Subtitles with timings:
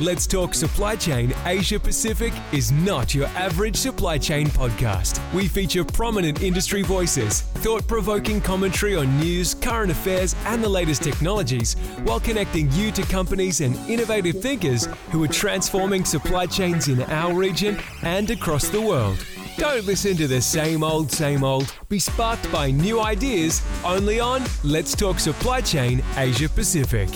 [0.00, 5.20] Let's Talk Supply Chain Asia Pacific is not your average supply chain podcast.
[5.34, 11.02] We feature prominent industry voices, thought provoking commentary on news, current affairs, and the latest
[11.02, 11.74] technologies,
[12.04, 17.34] while connecting you to companies and innovative thinkers who are transforming supply chains in our
[17.34, 19.18] region and across the world.
[19.56, 21.74] Don't listen to the same old, same old.
[21.88, 27.08] Be sparked by new ideas only on Let's Talk Supply Chain Asia Pacific.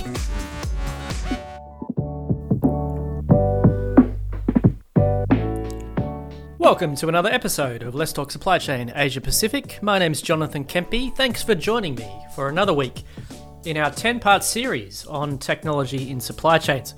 [6.73, 9.79] Welcome to another episode of Let's Talk Supply Chain Asia Pacific.
[9.83, 11.15] My name is Jonathan Kempy.
[11.15, 13.05] Thanks for joining me for another week
[13.67, 16.95] in our 10 part series on technology in supply chains.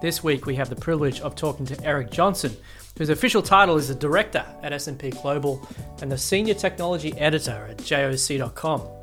[0.00, 2.56] This week we have the privilege of talking to Eric Johnson,
[2.96, 5.68] whose official title is the Director at S&P Global
[6.00, 8.99] and the Senior Technology Editor at JOC.com.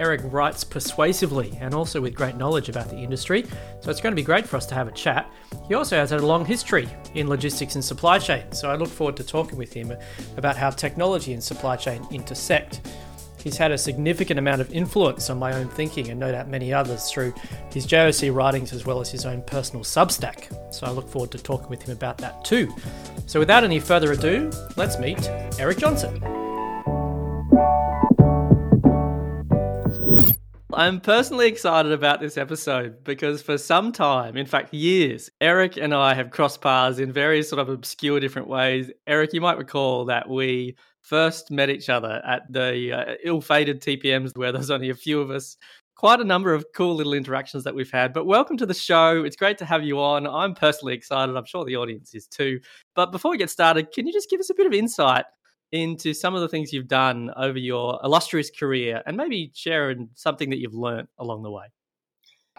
[0.00, 3.44] Eric writes persuasively and also with great knowledge about the industry,
[3.80, 5.30] so it's going to be great for us to have a chat.
[5.68, 8.88] He also has had a long history in logistics and supply chain, so I look
[8.88, 9.92] forward to talking with him
[10.38, 12.80] about how technology and supply chain intersect.
[13.42, 16.72] He's had a significant amount of influence on my own thinking and no doubt many
[16.72, 17.34] others through
[17.72, 20.74] his JOC writings as well as his own personal Substack.
[20.74, 22.74] So I look forward to talking with him about that too.
[23.26, 25.26] So without any further ado, let's meet
[25.58, 26.49] Eric Johnson.
[30.80, 35.92] I'm personally excited about this episode because for some time, in fact, years, Eric and
[35.92, 38.90] I have crossed paths in various sort of obscure different ways.
[39.06, 43.82] Eric, you might recall that we first met each other at the uh, ill fated
[43.82, 45.58] TPMs where there's only a few of us.
[45.96, 48.14] Quite a number of cool little interactions that we've had.
[48.14, 49.22] But welcome to the show.
[49.22, 50.26] It's great to have you on.
[50.26, 51.36] I'm personally excited.
[51.36, 52.58] I'm sure the audience is too.
[52.94, 55.26] But before we get started, can you just give us a bit of insight
[55.72, 60.50] into some of the things you've done over your illustrious career and maybe share something
[60.50, 61.66] that you've learned along the way.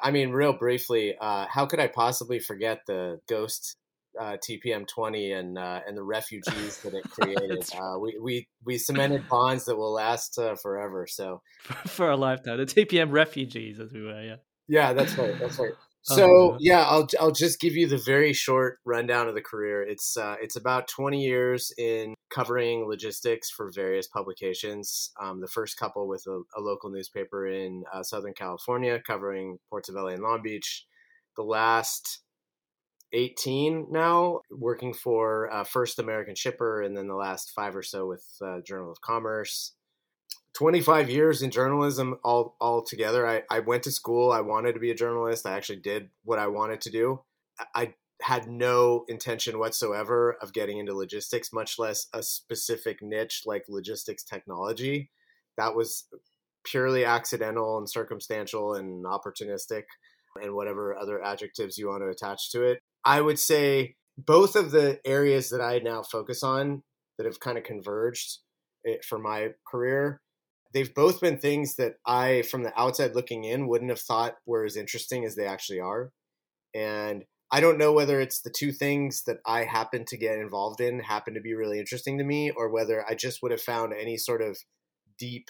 [0.02, 3.78] I mean, real briefly, uh, how could I possibly forget the Ghost
[4.20, 7.64] uh, TPM 20 and uh, and the refugees that it created?
[7.76, 11.06] Uh, we, we we cemented bonds that will last uh, forever.
[11.08, 11.42] So
[11.86, 14.36] for a lifetime, the TPM refugees, as we were, yeah.
[14.68, 15.38] Yeah, that's right.
[15.40, 15.74] That's right.
[16.04, 19.84] So yeah, I'll I'll just give you the very short rundown of the career.
[19.84, 25.12] It's uh, it's about 20 years in covering logistics for various publications.
[25.22, 29.90] Um, the first couple with a, a local newspaper in uh, Southern California, covering ports
[29.90, 30.86] of LA and Long Beach.
[31.36, 32.22] The last
[33.14, 38.08] 18 now working for uh, First American Shipper, and then the last five or so
[38.08, 39.74] with uh, Journal of Commerce.
[40.54, 43.26] 25 years in journalism all all together.
[43.26, 44.32] I, I went to school.
[44.32, 45.46] I wanted to be a journalist.
[45.46, 47.22] I actually did what I wanted to do.
[47.76, 47.94] I
[48.24, 54.24] had no intention whatsoever of getting into logistics, much less a specific niche like logistics
[54.24, 55.12] technology.
[55.58, 56.08] That was
[56.64, 59.84] purely accidental and circumstantial and opportunistic
[60.42, 62.80] and whatever other adjectives you want to attach to it.
[63.04, 66.84] I would say both of the areas that I now focus on
[67.18, 68.40] that have kind of converged
[68.86, 70.22] eh, for my career
[70.74, 74.66] they've both been things that I, from the outside looking in, wouldn't have thought were
[74.66, 76.12] as interesting as they actually are.
[76.74, 80.80] And I don't know whether it's the two things that I happen to get involved
[80.80, 83.94] in happen to be really interesting to me, or whether I just would have found
[83.94, 84.58] any sort of
[85.20, 85.50] deep,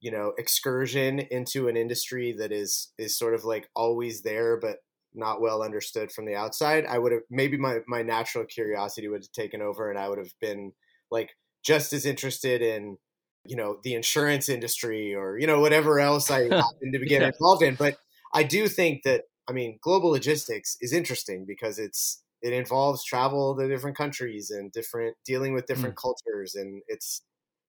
[0.00, 4.76] you know, excursion into an industry that is is sort of like always there, but
[5.12, 6.86] not well understood from the outside.
[6.86, 10.18] I would have maybe my my natural curiosity would have taken over, and I would
[10.18, 10.72] have been
[11.10, 11.30] like
[11.64, 12.96] just as interested in
[13.44, 17.28] you know the insurance industry or you know whatever else I happen to get yeah.
[17.28, 17.74] involved in.
[17.74, 17.98] But
[18.32, 23.56] I do think that I mean global logistics is interesting because it's it involves travel
[23.56, 26.02] to different countries and different dealing with different mm.
[26.02, 27.22] cultures and it's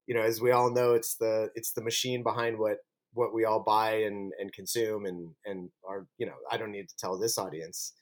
[0.07, 2.77] you know as we all know it's the it's the machine behind what
[3.13, 6.89] what we all buy and and consume and and are you know I don't need
[6.89, 7.93] to tell this audience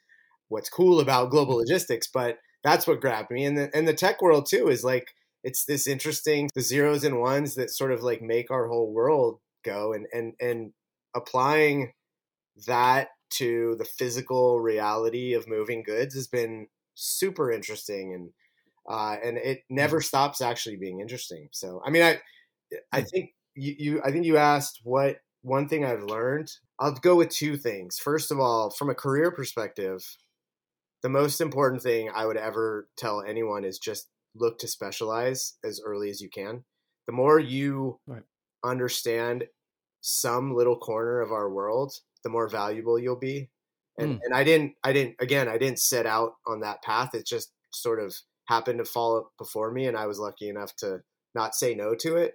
[0.49, 1.59] what's cool about global mm.
[1.59, 5.09] logistics but that's what grabbed me and the and the tech world too is like
[5.43, 9.39] it's this interesting the zeros and ones that sort of like make our whole world
[9.63, 10.73] go and and and
[11.15, 11.91] applying
[12.65, 18.29] that to the physical reality of moving goods has been super interesting and
[18.89, 21.49] uh, and it never stops actually being interesting.
[21.51, 22.19] So I mean I
[22.91, 23.05] I hmm.
[23.07, 26.51] think you, you I think you asked what one thing I've learned.
[26.79, 27.97] I'll go with two things.
[27.97, 30.17] First of all, from a career perspective,
[31.01, 35.81] the most important thing I would ever tell anyone is just look to specialize as
[35.83, 36.63] early as you can.
[37.07, 38.23] The more you right.
[38.63, 39.45] understand
[40.01, 41.93] some little corner of our world,
[42.27, 43.49] the more valuable you'll be.
[43.97, 44.19] And mm.
[44.23, 47.15] and I didn't I didn't again I didn't set out on that path.
[47.15, 48.15] It just sort of
[48.49, 51.01] happened to fall before me and I was lucky enough to
[51.33, 52.33] not say no to it.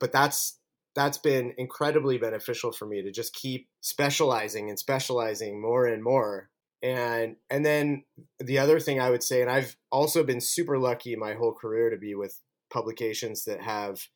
[0.00, 0.58] But that's
[0.94, 6.48] that's been incredibly beneficial for me to just keep specializing and specializing more and more
[6.82, 8.04] And and then
[8.38, 11.90] the other thing I would say, and I've also been super lucky my whole career
[11.90, 12.40] to be with
[12.72, 14.08] publications that have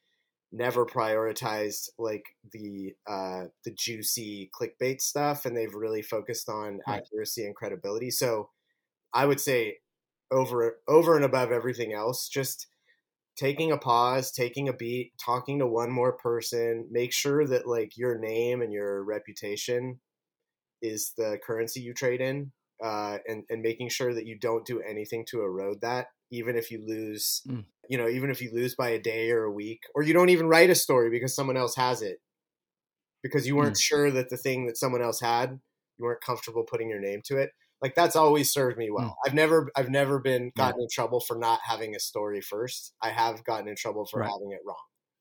[0.52, 7.02] never prioritized like the uh, the juicy clickbait stuff, and they've really focused on right.
[7.02, 8.10] accuracy and credibility.
[8.10, 8.50] So
[9.12, 9.78] I would say
[10.30, 12.66] over over and above everything else, just
[13.36, 17.96] taking a pause, taking a beat, talking to one more person, make sure that like
[17.96, 20.00] your name and your reputation
[20.82, 22.52] is the currency you trade in,
[22.82, 26.70] uh, and and making sure that you don't do anything to erode that, even if
[26.70, 27.64] you lose, mm.
[27.88, 30.29] You know, even if you lose by a day or a week, or you don't
[30.31, 32.19] even write a story because someone else has it,
[33.23, 33.81] because you weren't mm.
[33.81, 35.58] sure that the thing that someone else had,
[35.99, 37.50] you weren't comfortable putting your name to it.
[37.81, 39.17] Like that's always served me well.
[39.17, 39.26] Mm.
[39.26, 40.85] I've never I've never been gotten yeah.
[40.85, 42.93] in trouble for not having a story first.
[43.02, 44.31] I have gotten in trouble for right.
[44.31, 44.76] having it wrong.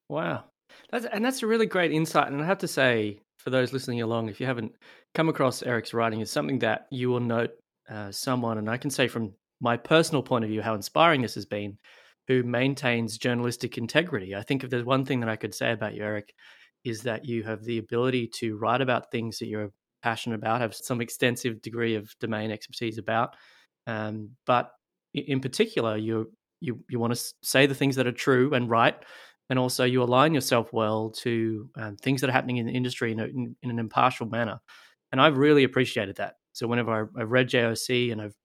[0.10, 0.46] Wow.
[0.92, 2.32] That's and that's a really great insight.
[2.32, 4.74] And I have to say, for those listening along, if you haven't
[5.14, 7.52] come across Eric's writing, it's something that you will note
[7.90, 11.36] uh, someone, and I can say from my personal point of view how inspiring this
[11.36, 11.78] has been,
[12.28, 14.36] who maintains journalistic integrity.
[14.36, 16.34] I think if there's one thing that I could say about you, Eric,
[16.84, 19.72] is that you have the ability to write about things that you're
[20.04, 23.36] passionate about, have some extensive degree of domain expertise about,
[23.88, 24.72] um, but
[25.14, 28.96] in particular, you you you want to say the things that are true and right
[29.50, 33.12] and also you align yourself well to um, things that are happening in the industry
[33.12, 34.60] in, a, in, in, an impartial manner.
[35.12, 36.36] And I've really appreciated that.
[36.52, 38.36] So whenever I, have read JOC and I've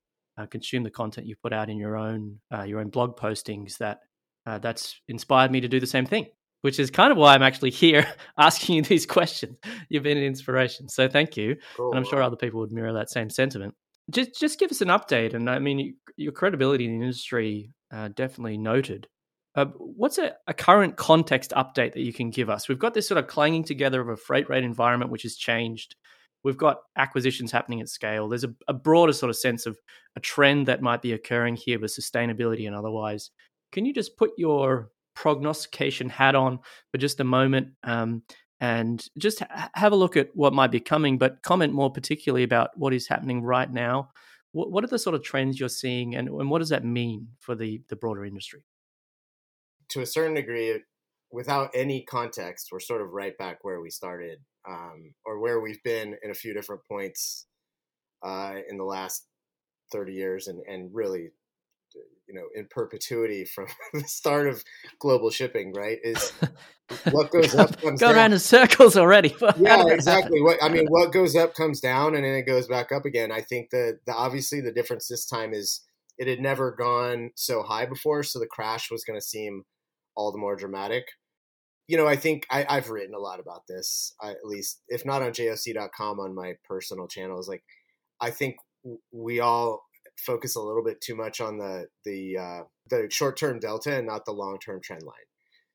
[0.43, 3.79] uh, consumed the content you put out in your own uh, your own blog postings,
[3.79, 4.01] that
[4.47, 6.27] uh, that's inspired me to do the same thing.
[6.63, 8.07] Which is kind of why I'm actually here
[8.39, 9.59] asking you these questions.
[9.89, 11.57] You've been an inspiration, so thank you.
[11.77, 11.91] Cool.
[11.91, 13.75] And I'm sure other people would mirror that same sentiment.
[14.11, 15.35] Just, just give us an update.
[15.35, 19.09] And I mean, your credibility in the industry uh, definitely noted.
[19.55, 22.69] Uh, what's a, a, current context update that you can give us?
[22.69, 25.95] We've got this sort of clanging together of a freight rate environment which has changed.
[26.45, 28.29] We've got acquisitions happening at scale.
[28.29, 29.79] There's a, a broader sort of sense of
[30.17, 33.31] a trend that might be occurring here with sustainability and otherwise.
[33.71, 36.59] Can you just put your prognostication hat on
[36.91, 38.23] for just a moment um,
[38.61, 42.43] and just ha- have a look at what might be coming, but comment more particularly
[42.43, 44.11] about what is happening right now?
[44.53, 47.29] What, what are the sort of trends you're seeing, and, and what does that mean
[47.39, 48.65] for the, the broader industry?
[49.93, 50.81] to a certain degree,
[51.31, 54.39] without any context, we're sort of right back where we started,
[54.69, 57.47] um, or where we've been in a few different points
[58.23, 59.27] uh, in the last
[59.91, 61.31] thirty years, and and really,
[62.27, 64.63] you know, in perpetuity from the start of
[64.99, 65.73] global shipping.
[65.73, 65.99] Right?
[66.03, 66.33] Is
[67.11, 68.17] what goes up comes go down.
[68.17, 69.35] around in circles already.
[69.59, 70.41] yeah, exactly.
[70.41, 73.33] What I mean, what goes up comes down, and then it goes back up again.
[73.33, 75.83] I think that the obviously the difference this time is
[76.19, 79.65] it had never gone so high before, so the crash was going to seem
[80.15, 81.05] all the more dramatic.
[81.93, 85.05] You know, I think I, have written a lot about this, I, at least if
[85.05, 87.51] not on joc.com on my personal channels.
[87.51, 87.63] Like,
[88.19, 88.57] I think
[89.13, 89.83] we all
[90.17, 94.07] focus a little bit too much on the the uh, the short term delta and
[94.07, 95.29] not the long term trend line.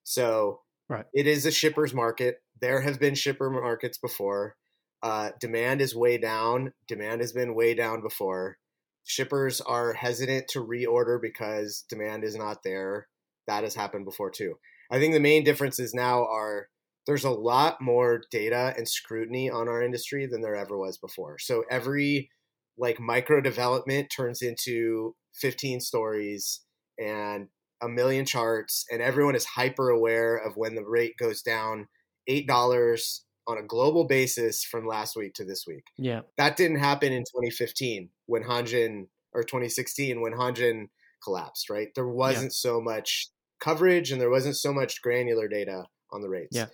[0.06, 1.06] So, right.
[1.14, 2.42] it is a shipper's market.
[2.60, 4.56] There have been shipper markets before.
[5.04, 6.74] Uh, demand is way down.
[6.88, 8.58] Demand has been way down before.
[9.04, 13.06] Shippers are hesitant to reorder because demand is not there
[13.48, 14.56] that has happened before too.
[14.92, 16.68] I think the main differences now are
[17.06, 21.40] there's a lot more data and scrutiny on our industry than there ever was before.
[21.40, 22.30] So every
[22.78, 26.62] like micro development turns into 15 stories
[27.00, 27.48] and
[27.82, 31.88] a million charts and everyone is hyper aware of when the rate goes down
[32.30, 35.86] $8 on a global basis from last week to this week.
[35.98, 36.22] Yeah.
[36.38, 40.88] That didn't happen in 2015 when Hanjin or 2016 when Hanjin
[41.24, 41.90] collapsed, right?
[41.96, 42.72] There wasn't yeah.
[42.72, 46.56] so much coverage and there wasn't so much granular data on the rates.
[46.56, 46.68] Yeah.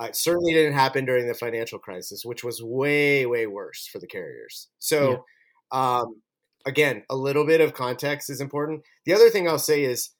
[0.00, 3.98] Uh, it certainly didn't happen during the financial crisis, which was way, way worse for
[3.98, 4.68] the carriers.
[4.78, 5.24] So,
[5.72, 5.98] yeah.
[6.00, 6.22] um,
[6.64, 8.82] again, a little bit of context is important.
[9.04, 10.10] The other thing I'll say is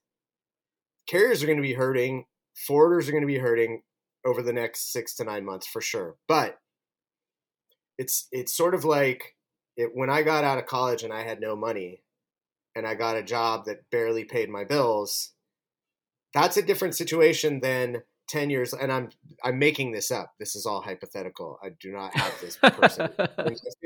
[1.07, 2.25] carriers are going to be hurting,
[2.69, 3.83] forwarders are going to be hurting
[4.25, 6.17] over the next six to nine months for sure.
[6.29, 6.59] But
[7.97, 9.37] it's it's sort of like
[9.77, 12.03] it, when I got out of college and I had no money,
[12.75, 15.33] and I got a job that barely paid my bills
[16.35, 19.09] that's a different situation than 10 years and i'm
[19.43, 20.33] i'm making this up.
[20.39, 21.59] This is all hypothetical.
[21.63, 23.09] I do not have this person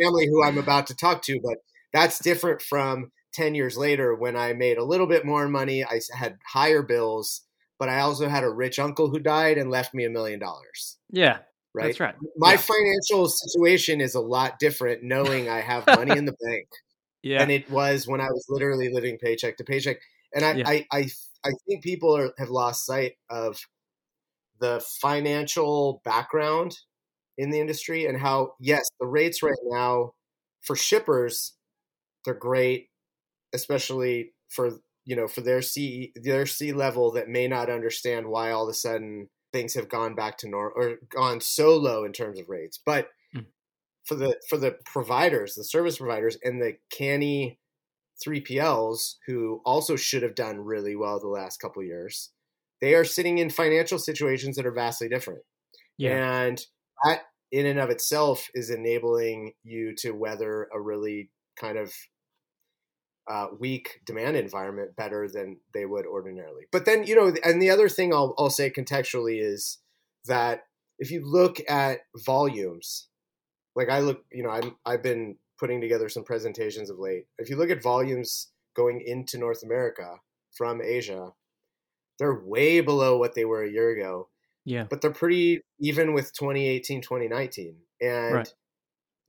[0.00, 1.58] family who i'm about to talk to but
[1.92, 5.84] that's different from 10 years later when i made a little bit more money.
[5.84, 7.42] I had higher bills
[7.78, 10.98] but i also had a rich uncle who died and left me a million dollars.
[11.10, 11.38] Yeah
[11.74, 11.86] right?
[11.86, 12.14] that's right.
[12.36, 12.58] My yeah.
[12.58, 16.68] financial situation is a lot different knowing i have money in the bank
[17.22, 17.38] yeah.
[17.38, 19.98] than it was when i was literally living paycheck to paycheck.
[20.34, 20.68] And i yeah.
[20.68, 21.08] I, I
[21.44, 23.60] I think people are, have lost sight of
[24.60, 26.76] the financial background
[27.36, 30.12] in the industry and how yes, the rates right now
[30.62, 31.54] for shippers
[32.24, 32.88] they're great,
[33.52, 34.70] especially for
[35.04, 38.70] you know for their C their C level that may not understand why all of
[38.70, 42.48] a sudden things have gone back to normal or gone so low in terms of
[42.48, 42.80] rates.
[42.84, 43.46] But mm.
[44.04, 47.58] for the for the providers, the service providers, and the canny
[48.26, 52.30] 3PLs who also should have done really well the last couple years,
[52.80, 55.42] they are sitting in financial situations that are vastly different.
[55.98, 56.42] Yeah.
[56.42, 56.64] And
[57.04, 61.92] that in and of itself is enabling you to weather a really kind of
[63.30, 66.64] uh, weak demand environment better than they would ordinarily.
[66.72, 69.78] But then, you know, and the other thing I'll, I'll say contextually is
[70.26, 70.64] that
[70.98, 73.08] if you look at volumes,
[73.74, 77.26] like I look, you know, I'm, I've been putting together some presentations of late.
[77.38, 80.16] If you look at volumes going into North America
[80.52, 81.32] from Asia,
[82.18, 84.28] they're way below what they were a year ago.
[84.64, 84.84] Yeah.
[84.88, 87.76] But they're pretty even with 2018, 2019.
[88.00, 88.54] And right.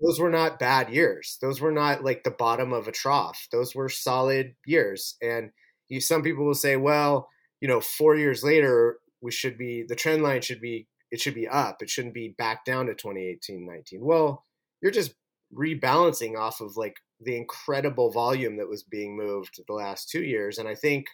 [0.01, 1.37] those were not bad years.
[1.41, 3.47] Those were not like the bottom of a trough.
[3.51, 5.15] Those were solid years.
[5.21, 5.51] And
[5.89, 7.29] you some people will say, well,
[7.59, 11.35] you know, 4 years later we should be the trend line should be it should
[11.35, 11.81] be up.
[11.81, 14.03] It shouldn't be back down to 2018, 19.
[14.03, 14.45] Well,
[14.81, 15.13] you're just
[15.55, 20.57] rebalancing off of like the incredible volume that was being moved the last 2 years
[20.57, 21.05] and I think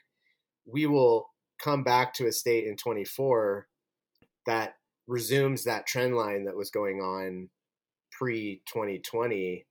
[0.66, 1.28] we will
[1.62, 3.68] come back to a state in 24
[4.48, 4.74] that
[5.08, 7.50] resumes that trend line that was going on
[8.12, 9.66] pre 2020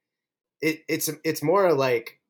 [0.63, 2.21] it, it's it's more like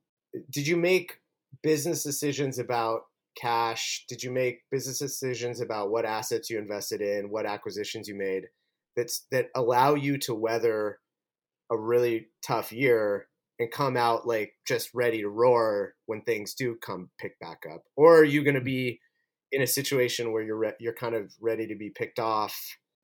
[0.51, 1.21] did you make
[1.63, 3.03] business decisions about
[3.37, 4.05] cash?
[4.09, 8.47] Did you make business decisions about what assets you invested in what acquisitions you made
[8.97, 10.99] that's that allow you to weather
[11.71, 13.27] a really tough year
[13.61, 17.83] and come out like just ready to roar when things do come pick back up
[17.95, 18.65] or are you going to mm.
[18.65, 19.01] be
[19.53, 22.57] in a situation where you're re- you're kind of ready to be picked off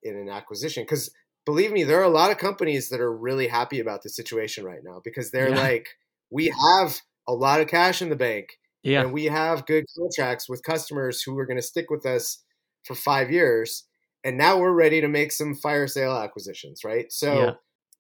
[0.03, 1.11] in an acquisition because
[1.45, 4.65] believe me there are a lot of companies that are really happy about the situation
[4.65, 5.61] right now because they're yeah.
[5.61, 5.89] like
[6.31, 8.49] we have a lot of cash in the bank
[8.83, 9.03] yeah.
[9.03, 12.43] and we have good contracts with customers who are going to stick with us
[12.85, 13.85] for 5 years
[14.25, 17.51] and now we're ready to make some fire sale acquisitions right so yeah.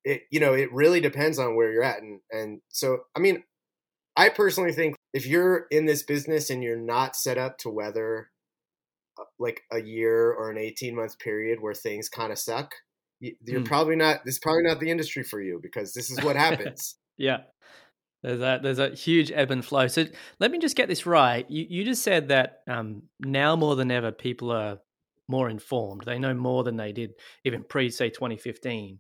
[0.07, 3.43] It you know it really depends on where you're at and and so i mean
[4.17, 8.31] i personally think if you're in this business and you're not set up to weather
[9.21, 12.73] uh, like a year or an 18 month period where things kind of suck
[13.21, 13.65] you're mm.
[13.65, 16.97] probably not this is probably not the industry for you because this is what happens.
[17.17, 17.39] Yeah.
[18.23, 19.87] There's a there's a huge ebb and flow.
[19.87, 20.05] So
[20.41, 21.49] let me just get this right.
[21.49, 24.79] You, you just said that um, now more than ever people are
[25.29, 26.03] more informed.
[26.05, 27.13] They know more than they did
[27.45, 28.99] even pre say 2015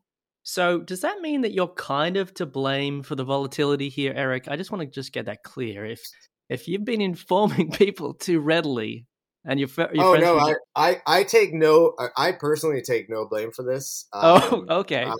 [0.48, 4.46] so does that mean that you're kind of to blame for the volatility here eric
[4.48, 6.00] i just want to just get that clear if
[6.48, 9.06] if you've been informing people too readily
[9.46, 13.52] and your, your oh no, I, I, I take no, I personally take no blame
[13.52, 14.08] for this.
[14.12, 15.04] Um, oh, okay.
[15.04, 15.14] Uh,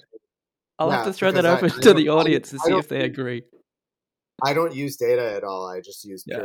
[0.79, 3.05] I'll yeah, have to throw that open I, to the audience to see if they
[3.05, 3.45] agree.
[4.45, 5.67] I don't use data at all.
[5.67, 6.39] I just use yeah.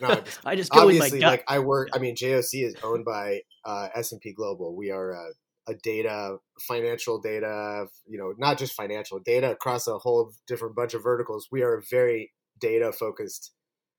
[0.00, 1.88] No, just, I just go obviously like I work.
[1.92, 4.76] I mean, JOC is owned by uh, S and P Global.
[4.76, 5.24] We are a,
[5.68, 7.86] a, data, financial data.
[8.06, 11.48] You know, not just financial data across a whole different bunch of verticals.
[11.50, 13.52] We are a very data focused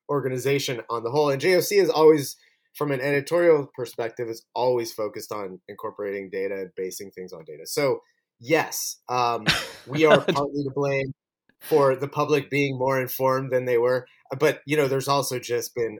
[0.09, 2.35] organization on the whole, and JOC is always
[2.73, 7.65] from an editorial perspective is always focused on incorporating data and basing things on data.
[7.65, 7.99] So
[8.39, 9.45] yes, um,
[9.87, 11.13] we are partly to blame
[11.61, 14.07] for the public being more informed than they were.
[14.37, 15.99] But you know, there's also just been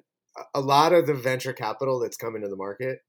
[0.54, 3.00] a lot of the venture capital that's come into the market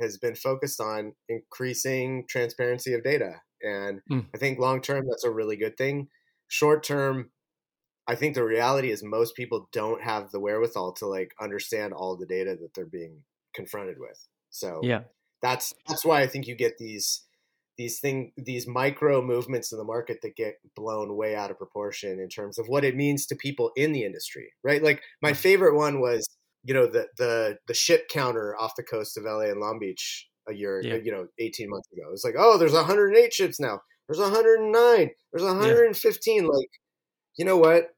[0.00, 3.40] has been focused on increasing transparency of data.
[3.62, 4.26] And mm.
[4.34, 6.08] I think long term, that's a really good thing.
[6.48, 7.30] Short term,
[8.06, 12.16] I think the reality is most people don't have the wherewithal to like understand all
[12.16, 13.22] the data that they're being
[13.54, 14.26] confronted with.
[14.50, 15.02] So yeah,
[15.40, 17.22] that's that's why I think you get these
[17.76, 22.20] these thing these micro movements in the market that get blown way out of proportion
[22.20, 24.82] in terms of what it means to people in the industry, right?
[24.82, 26.28] Like my favorite one was
[26.64, 30.28] you know the the the ship counter off the coast of LA and Long Beach
[30.48, 30.96] a year yeah.
[30.96, 32.02] you know 18 months ago.
[32.12, 33.80] It's like oh, there's 108 ships now.
[34.08, 35.10] There's 109.
[35.32, 36.42] There's 115.
[36.42, 36.48] Yeah.
[36.48, 36.70] Like
[37.36, 37.88] you know what?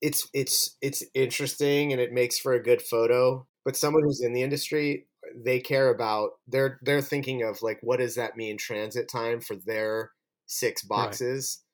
[0.00, 3.46] It's it's it's interesting and it makes for a good photo.
[3.64, 8.00] But someone who's in the industry, they care about they're they're thinking of like what
[8.00, 10.10] does that mean transit time for their
[10.46, 11.60] six boxes.
[11.60, 11.64] Right.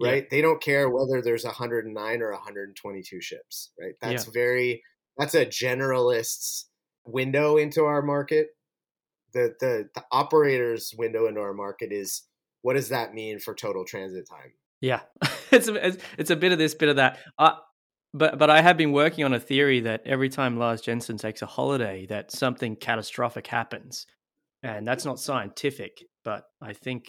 [0.00, 0.22] Right?
[0.22, 0.28] Yeah.
[0.30, 3.94] They don't care whether there's 109 or 122 ships, right?
[4.00, 4.32] That's yeah.
[4.32, 4.82] very
[5.18, 6.68] that's a generalist's
[7.06, 8.48] window into our market.
[9.32, 12.22] The the the operator's window into our market is
[12.62, 14.52] what does that mean for total transit time?
[14.80, 15.00] Yeah,
[15.50, 17.18] it's a, it's a bit of this, bit of that.
[17.38, 17.52] Uh,
[18.12, 21.42] but but I have been working on a theory that every time Lars Jensen takes
[21.42, 24.06] a holiday, that something catastrophic happens,
[24.62, 26.02] and that's not scientific.
[26.24, 27.08] But I think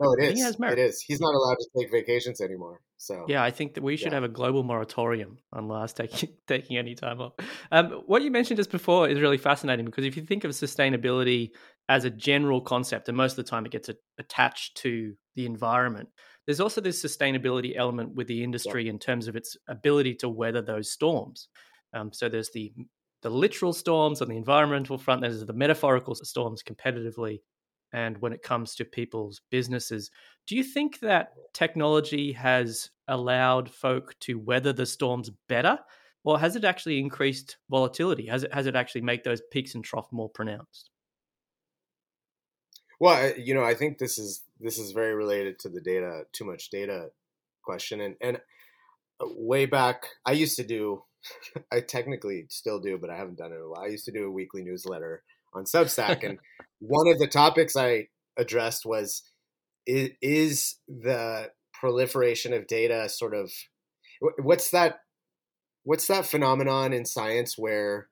[0.00, 0.38] no, it is.
[0.38, 0.78] He has merit.
[0.78, 1.00] It is.
[1.00, 2.80] He's not allowed to take vacations anymore.
[2.96, 4.14] So yeah, I think that we should yeah.
[4.14, 7.32] have a global moratorium on Lars taking taking any time off.
[7.70, 11.50] Um, what you mentioned just before is really fascinating because if you think of sustainability
[11.88, 15.44] as a general concept, and most of the time it gets a, attached to the
[15.44, 16.08] environment,
[16.46, 18.90] there's also this sustainability element with the industry yeah.
[18.90, 21.48] in terms of its ability to weather those storms.
[21.92, 22.72] Um, so there's the
[23.22, 25.20] the literal storms on the environmental front.
[25.20, 27.40] There's the metaphorical storms competitively,
[27.92, 30.10] and when it comes to people's businesses.
[30.46, 35.78] Do you think that technology has allowed folk to weather the storms better,
[36.24, 38.26] or has it actually increased volatility?
[38.26, 40.90] Has it has it actually make those peaks and troughs more pronounced?
[43.00, 46.44] Well, you know, I think this is this is very related to the data, too
[46.44, 47.10] much data
[47.62, 48.40] question, and and
[49.20, 51.04] uh, way back, I used to do,
[51.72, 53.82] I technically still do, but I haven't done it in a while.
[53.82, 56.38] I used to do a weekly newsletter on Substack, and
[56.80, 59.22] one of the topics I addressed was
[59.86, 63.50] is, the proliferation of data sort of
[64.42, 65.00] what's that
[65.84, 68.08] what's that phenomenon in science where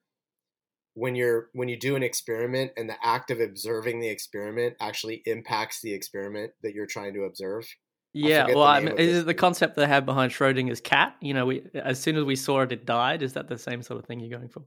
[0.94, 5.22] when you're when you do an experiment and the act of observing the experiment actually
[5.26, 7.66] impacts the experiment that you're trying to observe?
[8.14, 11.14] Yeah well I mean, is it the concept they have behind schrodinger's cat?
[11.20, 13.22] You know we as soon as we saw it it died.
[13.22, 14.62] Is that the same sort of thing you're going for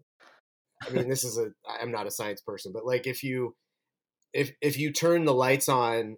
[0.85, 3.55] I mean, this is a I'm not a science person, but like if you
[4.33, 6.17] if if you turn the lights on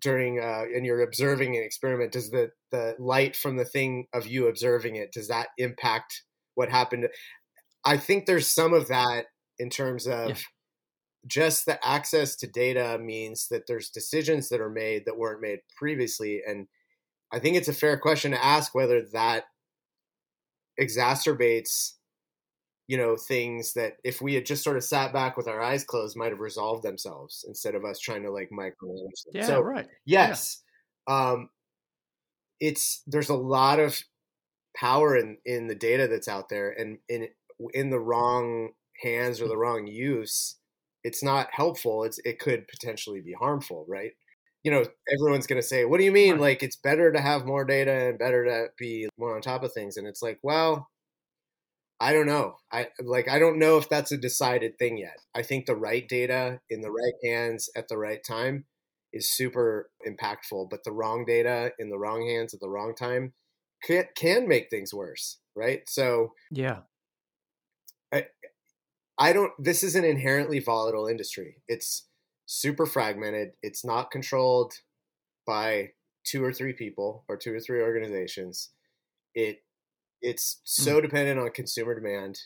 [0.00, 4.26] during uh, and you're observing an experiment, does the the light from the thing of
[4.26, 6.22] you observing it does that impact
[6.54, 7.08] what happened?
[7.84, 9.26] I think there's some of that
[9.58, 10.34] in terms of yeah.
[11.26, 15.60] just the access to data means that there's decisions that are made that weren't made
[15.76, 16.66] previously, and
[17.32, 19.44] I think it's a fair question to ask whether that
[20.80, 21.94] exacerbates
[22.86, 25.84] you know things that if we had just sort of sat back with our eyes
[25.84, 29.32] closed might have resolved themselves instead of us trying to like micromanage them.
[29.32, 29.86] Yeah, so, right.
[30.04, 30.62] Yes,
[31.08, 31.30] yeah.
[31.32, 31.48] um,
[32.60, 33.98] it's there's a lot of
[34.76, 37.28] power in in the data that's out there, and in
[37.72, 38.70] in the wrong
[39.02, 40.56] hands or the wrong use,
[41.04, 42.04] it's not helpful.
[42.04, 44.12] It's it could potentially be harmful, right?
[44.62, 46.32] You know, everyone's going to say, "What do you mean?
[46.32, 46.40] Right.
[46.40, 49.72] Like it's better to have more data and better to be more on top of
[49.72, 50.88] things?" And it's like, well
[52.00, 52.56] I don't know.
[52.72, 55.16] I like I don't know if that's a decided thing yet.
[55.34, 58.64] I think the right data in the right hands at the right time
[59.12, 63.32] is super impactful, but the wrong data in the wrong hands at the wrong time
[63.82, 65.82] can can make things worse, right?
[65.88, 66.80] So Yeah.
[68.12, 68.26] I
[69.16, 71.62] I don't this is an inherently volatile industry.
[71.68, 72.06] It's
[72.46, 73.52] super fragmented.
[73.62, 74.74] It's not controlled
[75.46, 75.92] by
[76.24, 78.70] two or three people or two or three organizations.
[79.34, 79.63] It
[80.24, 80.82] it's hmm.
[80.82, 81.02] so mm.
[81.02, 82.38] dependent on consumer demand,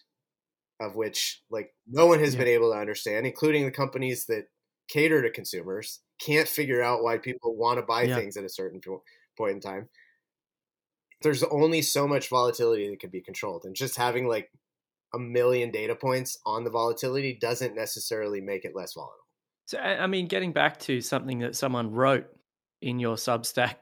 [0.81, 2.41] of which like no one has yeah.
[2.41, 4.49] been able to understand, including the companies that
[4.88, 6.01] cater to consumers.
[6.21, 8.17] Can't figure out why people want to buy yeah.
[8.17, 8.81] things at a certain
[9.37, 9.88] point in time.
[11.23, 14.51] There's only so much volatility that can be controlled, and just having like
[15.14, 19.14] a million data points on the volatility doesn't necessarily make it less volatile.
[19.67, 22.27] So, I mean, getting back to something that someone wrote
[22.81, 23.77] in your Substack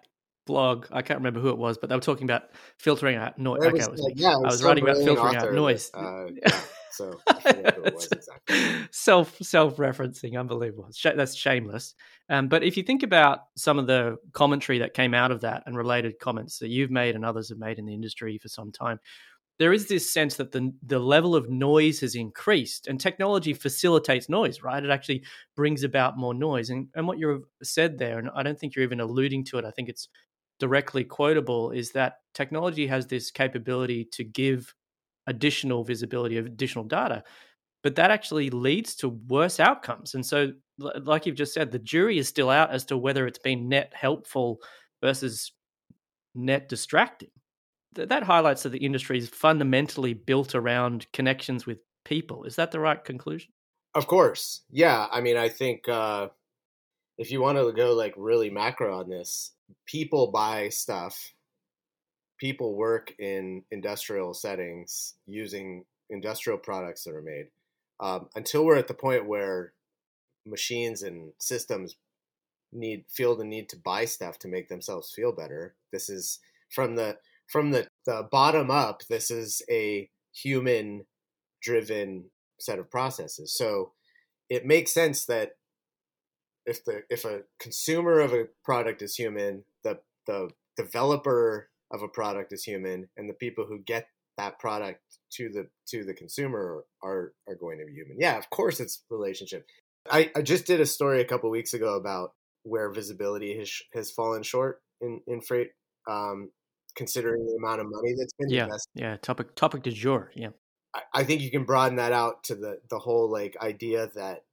[0.46, 0.86] blog.
[0.90, 2.44] I can't remember who it was, but they were talking about
[2.78, 3.60] filtering out noise.
[3.62, 5.90] Okay, was, was yeah, was I was writing about filtering out noise.
[5.92, 6.60] uh, yeah,
[6.92, 8.88] so exactly.
[8.90, 10.90] self self referencing, unbelievable.
[11.04, 11.94] That's shameless.
[12.28, 15.62] Um, but if you think about some of the commentary that came out of that
[15.66, 18.72] and related comments that you've made and others have made in the industry for some
[18.72, 18.98] time,
[19.58, 24.28] there is this sense that the the level of noise has increased and technology facilitates
[24.28, 25.22] noise right it actually
[25.54, 28.84] brings about more noise and and what you've said there and i don't think you're
[28.84, 30.08] even alluding to it i think it's
[30.58, 34.74] directly quotable is that technology has this capability to give
[35.26, 37.22] additional visibility of additional data
[37.86, 40.16] but that actually leads to worse outcomes.
[40.16, 43.38] And so like you've just said the jury is still out as to whether it's
[43.38, 44.58] been net helpful
[45.00, 45.52] versus
[46.34, 47.30] net distracting.
[47.92, 52.42] That highlights that the industry is fundamentally built around connections with people.
[52.42, 53.52] Is that the right conclusion?
[53.94, 54.62] Of course.
[54.68, 56.26] Yeah i mean i think uh
[57.18, 59.52] if you want to go like really macro on this
[59.86, 61.32] people buy stuff
[62.38, 67.46] people work in industrial settings using industrial products that are made
[68.00, 69.72] um, until we're at the point where
[70.44, 71.96] machines and systems
[72.72, 75.74] need feel the need to buy stuff to make themselves feel better.
[75.92, 81.06] This is from the from the, the bottom up this is a human
[81.62, 82.24] driven
[82.58, 83.52] set of processes.
[83.56, 83.92] So
[84.48, 85.52] it makes sense that
[86.66, 92.08] if the if a consumer of a product is human, the the developer of a
[92.08, 95.00] product is human, and the people who get that product
[95.32, 98.16] to the to the consumer are are going to be human.
[98.18, 99.66] Yeah, of course it's relationship.
[100.10, 104.10] I, I just did a story a couple weeks ago about where visibility has has
[104.10, 105.70] fallen short in in freight.
[106.08, 106.50] Um,
[106.96, 108.90] considering the amount of money that's been yeah, invested.
[108.94, 110.32] Yeah, topic topic du jour.
[110.34, 110.48] Yeah.
[110.94, 114.44] I, I think you can broaden that out to the the whole like idea that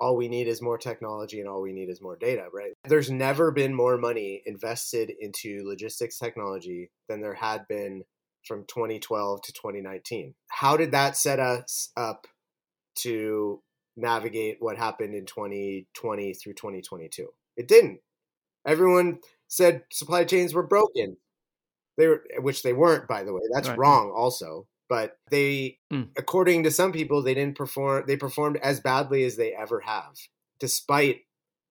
[0.00, 2.72] all we need is more technology and all we need is more data, right?
[2.88, 8.04] There's never been more money invested into logistics technology than there had been
[8.46, 10.34] from 2012 to 2019.
[10.48, 12.26] How did that set us up
[12.96, 13.62] to
[13.96, 17.28] navigate what happened in 2020 through 2022?
[17.58, 18.00] It didn't.
[18.66, 21.18] Everyone said supply chains were broken.
[21.98, 23.42] They were, which they weren't, by the way.
[23.52, 23.76] That's right.
[23.78, 24.66] wrong, also.
[24.90, 26.08] But they, mm.
[26.18, 28.04] according to some people, they didn't perform.
[28.08, 30.16] They performed as badly as they ever have,
[30.58, 31.20] despite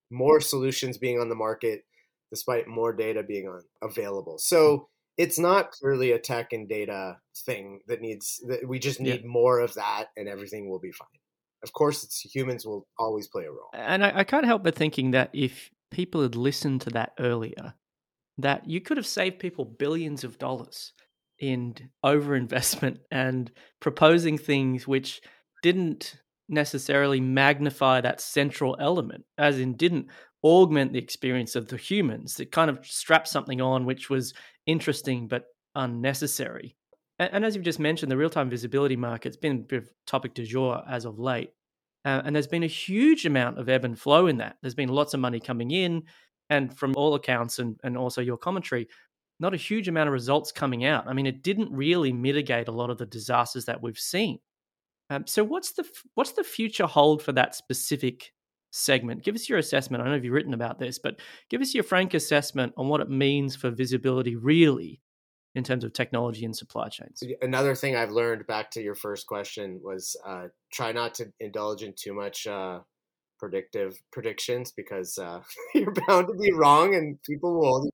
[0.10, 1.84] more solutions being on the market,
[2.32, 4.38] despite more data being on, available.
[4.40, 8.42] So it's not clearly a tech and data thing that needs.
[8.48, 9.28] That we just need yeah.
[9.28, 11.08] more of that, and everything will be fine.
[11.62, 13.70] Of course, it's humans will always play a role.
[13.74, 17.74] And I, I can't help but thinking that if people had listened to that earlier,
[18.38, 20.94] that you could have saved people billions of dollars
[21.40, 25.22] in overinvestment and proposing things which
[25.64, 26.16] didn't
[26.48, 30.08] necessarily magnify that central element, as in didn't
[30.44, 32.40] augment the experience of the humans.
[32.40, 34.34] It kind of strapped something on which was
[34.66, 36.76] interesting but unnecessary.
[37.20, 39.90] And, and as you've just mentioned, the real time visibility market's been a bit of
[40.08, 41.52] topic du jour as of late.
[42.06, 44.56] Uh, and there's been a huge amount of ebb and flow in that.
[44.62, 46.04] There's been lots of money coming in,
[46.50, 48.88] and from all accounts, and, and also your commentary,
[49.40, 51.08] not a huge amount of results coming out.
[51.08, 54.40] I mean, it didn't really mitigate a lot of the disasters that we've seen.
[55.10, 58.32] Um, so, what's the what's the future hold for that specific
[58.72, 59.24] segment?
[59.24, 60.02] Give us your assessment.
[60.02, 62.88] I don't know if you've written about this, but give us your frank assessment on
[62.88, 65.02] what it means for visibility, really,
[65.56, 67.24] in terms of technology and supply chains.
[67.42, 71.82] Another thing I've learned back to your first question was uh, try not to indulge
[71.82, 72.80] in too much uh,
[73.40, 75.42] predictive predictions because uh,
[75.74, 77.90] you're bound to be wrong and people will.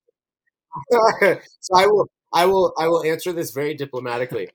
[1.60, 4.48] so I will, I will, I will answer this very diplomatically.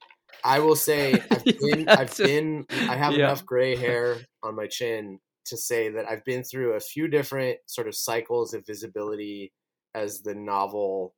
[0.43, 3.25] I will say I've been, I've been, I have yeah.
[3.25, 7.57] enough gray hair on my chin to say that I've been through a few different
[7.65, 9.51] sort of cycles of visibility
[9.93, 11.15] as the novel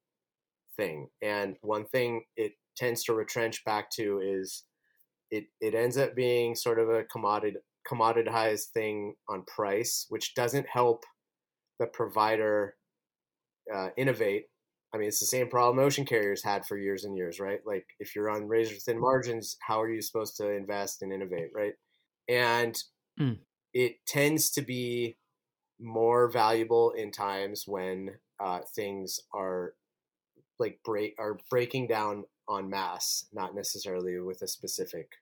[0.76, 1.08] thing.
[1.22, 4.64] And one thing it tends to retrench back to is
[5.32, 7.58] it, it ends up being sort of a commodity
[7.90, 11.04] commoditized thing on price, which doesn't help
[11.80, 12.76] the provider
[13.74, 14.46] uh, innovate.
[14.94, 17.60] I mean, it's the same problem ocean carriers had for years and years, right?
[17.66, 21.50] Like, if you're on razor thin margins, how are you supposed to invest and innovate,
[21.54, 21.74] right?
[22.30, 22.78] And
[23.20, 23.40] mm.
[23.74, 25.18] it tends to be
[25.80, 29.74] more valuable in times when uh, things are
[30.60, 35.14] like break are breaking down on mass, not necessarily with a specific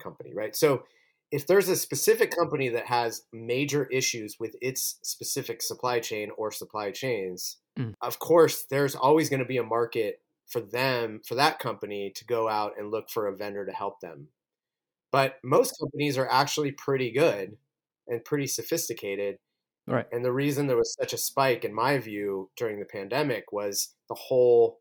[0.00, 0.54] company, right?
[0.54, 0.82] So
[1.30, 6.50] if there's a specific company that has major issues with its specific supply chain or
[6.50, 7.94] supply chains, mm.
[8.00, 12.24] of course, there's always going to be a market for them, for that company to
[12.24, 14.28] go out and look for a vendor to help them.
[15.12, 17.56] But most companies are actually pretty good
[18.06, 19.36] and pretty sophisticated.
[19.86, 20.06] Right.
[20.12, 23.94] And the reason there was such a spike, in my view, during the pandemic was
[24.08, 24.80] the whole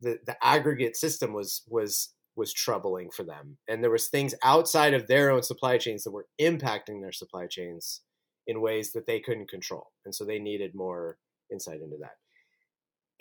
[0.00, 3.58] the, the aggregate system was was was troubling for them.
[3.68, 7.46] And there was things outside of their own supply chains that were impacting their supply
[7.46, 8.02] chains
[8.46, 9.92] in ways that they couldn't control.
[10.04, 11.18] And so they needed more
[11.50, 12.16] insight into that.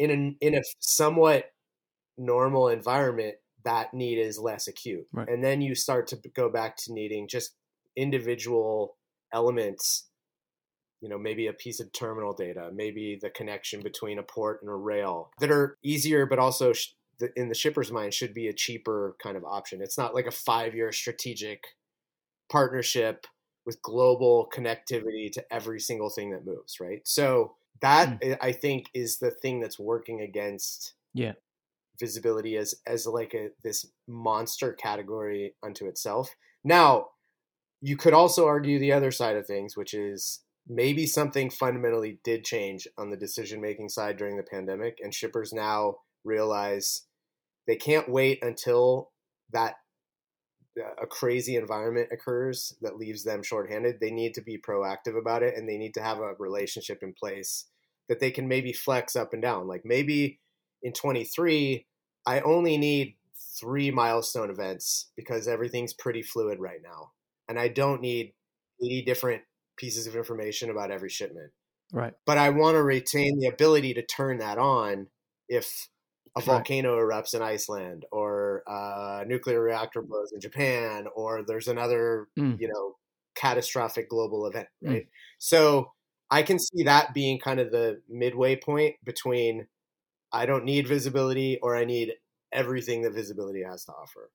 [0.04, 1.46] In a, in a somewhat
[2.18, 5.08] normal environment, that need is less acute.
[5.12, 5.28] Right.
[5.30, 7.56] And then you start to go back to needing just
[7.96, 8.98] individual
[9.32, 10.10] elements
[11.02, 14.70] you know maybe a piece of terminal data maybe the connection between a port and
[14.70, 16.94] a rail that are easier but also sh-
[17.36, 19.82] in the shipper's mind should be a cheaper kind of option.
[19.82, 21.64] It's not like a five year strategic
[22.50, 23.26] partnership
[23.66, 27.02] with global connectivity to every single thing that moves, right?
[27.06, 28.38] So that mm.
[28.42, 31.34] I think is the thing that's working against yeah
[32.00, 36.34] visibility as as like a this monster category unto itself.
[36.64, 37.10] Now,
[37.82, 42.46] you could also argue the other side of things, which is maybe something fundamentally did
[42.46, 47.06] change on the decision making side during the pandemic and shippers now realize
[47.68, 49.12] they can't wait until
[49.52, 49.76] that
[51.02, 53.98] a crazy environment occurs that leaves them shorthanded.
[54.00, 57.14] They need to be proactive about it and they need to have a relationship in
[57.14, 57.66] place
[58.10, 59.68] that they can maybe flex up and down.
[59.68, 60.40] Like maybe
[60.82, 61.86] in 23,
[62.26, 63.16] I only need
[63.60, 67.12] three milestone events because everything's pretty fluid right now.
[67.48, 68.34] And I don't need
[68.82, 69.42] 80 different
[69.78, 71.52] pieces of information about every shipment.
[71.92, 72.14] Right.
[72.26, 75.08] But I want to retain the ability to turn that on
[75.48, 75.90] if
[76.36, 82.28] a volcano erupts in Iceland or a nuclear reactor blows in Japan or there's another,
[82.38, 82.60] mm.
[82.60, 82.96] you know,
[83.36, 84.90] catastrophic global event, mm.
[84.90, 85.04] right?
[85.04, 85.10] Mm.
[85.38, 85.92] So
[86.34, 89.68] I can see that being kind of the midway point between
[90.32, 92.14] I don't need visibility or I need
[92.52, 94.32] everything that visibility has to offer.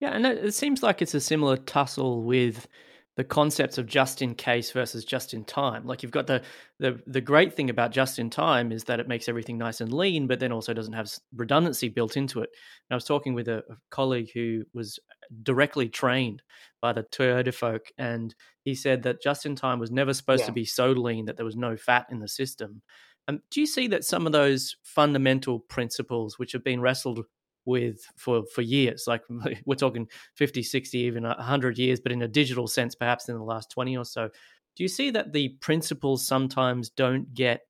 [0.00, 2.68] Yeah, and it seems like it's a similar tussle with
[3.16, 5.86] the concepts of just in case versus just in time.
[5.86, 6.42] Like you've got the
[6.78, 9.92] the the great thing about just in time is that it makes everything nice and
[9.92, 12.50] lean, but then also doesn't have redundancy built into it.
[12.88, 14.98] And I was talking with a, a colleague who was
[15.42, 16.42] directly trained
[16.82, 20.46] by the Toyota folk, and he said that just in time was never supposed yeah.
[20.46, 22.82] to be so lean that there was no fat in the system.
[23.28, 27.24] Um, do you see that some of those fundamental principles, which have been wrestled
[27.66, 29.22] with for for years like
[29.66, 33.44] we're talking 50 60 even 100 years but in a digital sense perhaps in the
[33.44, 34.30] last 20 or so.
[34.76, 37.62] Do you see that the principles sometimes don't get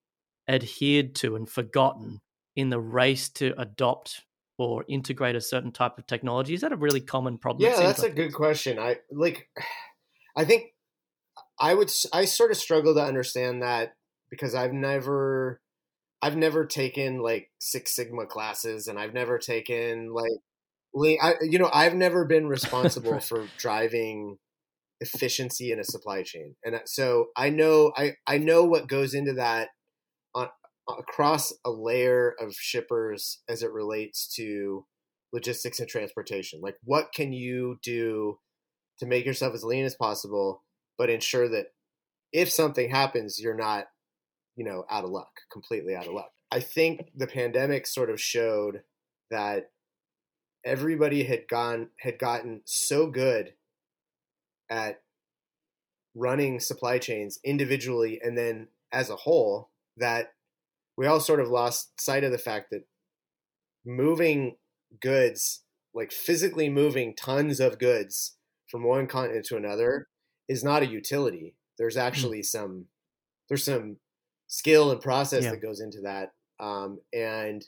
[0.48, 2.20] adhered to and forgotten
[2.56, 4.24] in the race to adopt
[4.59, 6.54] or integrate a certain type of technology?
[6.54, 8.12] Is that a really common problem yeah that's like?
[8.12, 8.78] a good question.
[8.78, 9.48] I like
[10.37, 10.74] i think
[11.59, 13.94] i would i sort of struggle to understand that
[14.30, 15.61] because i've never
[16.22, 21.70] I've never taken like Six Sigma classes, and I've never taken like, I, you know,
[21.72, 24.38] I've never been responsible for driving
[25.00, 29.35] efficiency in a supply chain, and so I know I I know what goes into
[29.35, 29.68] that
[30.35, 30.48] on
[30.88, 34.87] across a layer of shippers as it relates to
[35.33, 36.61] logistics and transportation.
[36.62, 38.38] Like, what can you do
[38.98, 40.64] to make yourself as lean as possible,
[40.96, 41.66] but ensure that
[42.33, 43.87] if something happens, you're not
[44.57, 46.31] you know, out of luck, completely out of luck.
[46.51, 48.83] I think the pandemic sort of showed
[49.31, 49.71] that
[50.64, 53.55] everybody had gone had gotten so good
[54.69, 55.01] at
[56.14, 60.33] running supply chains individually and then as a whole that
[60.97, 62.87] we all sort of lost sight of the fact that
[63.85, 64.57] moving
[65.01, 65.62] goods
[65.95, 68.37] like physically moving tons of goods
[68.69, 70.09] from one continent to another
[70.49, 72.01] is not a utility there's hmm.
[72.01, 72.87] actually some
[73.49, 73.99] there's some
[74.57, 75.51] skill and process yeah.
[75.51, 76.31] that goes into that.
[76.59, 77.62] Um, and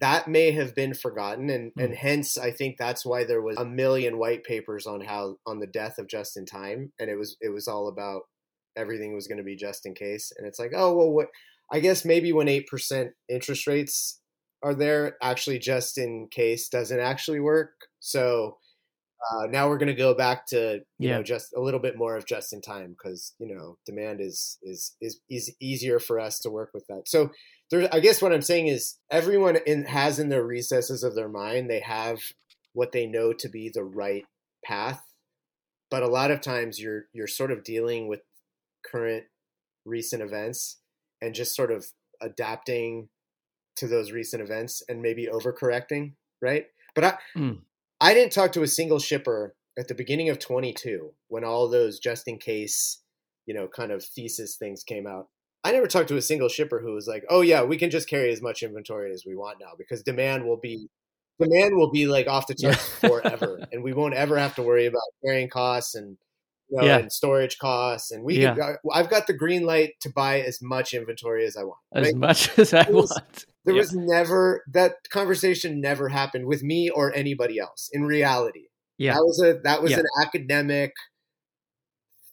[0.00, 1.84] that may have been forgotten and, mm.
[1.84, 5.60] and hence I think that's why there was a million white papers on how on
[5.60, 8.22] the death of just in time and it was it was all about
[8.76, 11.28] everything was going to be just in case and it's like oh well what
[11.70, 14.20] I guess maybe when 8% interest rates
[14.62, 18.58] are there actually just in case doesn't actually work so
[19.30, 21.16] uh, now we're going to go back to you yeah.
[21.16, 24.58] know just a little bit more of just in time because you know demand is
[24.62, 27.02] is is is easier for us to work with that.
[27.06, 27.30] So
[27.70, 31.28] there, I guess what I'm saying is everyone in has in their recesses of their
[31.28, 32.20] mind they have
[32.72, 34.24] what they know to be the right
[34.64, 35.02] path,
[35.90, 38.20] but a lot of times you're you're sort of dealing with
[38.90, 39.24] current
[39.84, 40.78] recent events
[41.20, 41.86] and just sort of
[42.20, 43.08] adapting
[43.76, 46.66] to those recent events and maybe overcorrecting, right?
[46.94, 47.58] But I, mm.
[48.00, 51.98] I didn't talk to a single shipper at the beginning of 22 when all those
[51.98, 53.02] just in case,
[53.46, 55.28] you know, kind of thesis things came out.
[55.64, 58.08] I never talked to a single shipper who was like, "Oh yeah, we can just
[58.08, 60.88] carry as much inventory as we want now because demand will be
[61.40, 63.08] demand will be like off the charts yeah.
[63.08, 66.16] forever, and we won't ever have to worry about carrying costs and
[66.70, 66.98] you know, yeah.
[66.98, 68.10] and storage costs.
[68.10, 68.54] And we, yeah.
[68.54, 71.78] can, I've got the green light to buy as much inventory as I want.
[71.94, 72.16] As right?
[72.16, 73.46] much as I was, want.
[73.68, 73.82] There yeah.
[73.82, 78.68] was never that conversation never happened with me or anybody else in reality.
[78.96, 79.98] Yeah, that was a that was yeah.
[79.98, 80.94] an academic,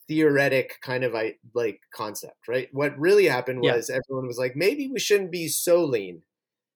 [0.08, 1.12] theoretic kind of
[1.54, 2.68] like concept, right?
[2.72, 3.96] What really happened was yeah.
[3.96, 6.22] everyone was like, maybe we shouldn't be so lean,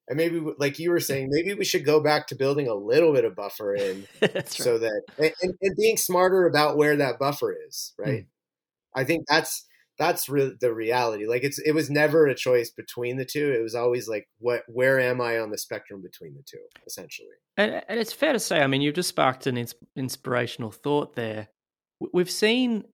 [0.08, 3.14] and maybe like you were saying, maybe we should go back to building a little
[3.14, 4.06] bit of buffer in,
[4.44, 4.80] so right.
[4.82, 8.24] that and, and, being smarter about where that buffer is, right?
[8.24, 8.26] Mm.
[8.94, 9.64] I think that's
[10.00, 11.26] that's re- the reality.
[11.26, 13.52] Like it's it was never a choice between the two.
[13.52, 17.28] It was always like what where am I on the spectrum between the two, essentially.
[17.58, 21.14] And, and it's fair to say, I mean, you've just sparked an ins- inspirational thought
[21.14, 21.48] there.
[22.14, 22.84] We've seen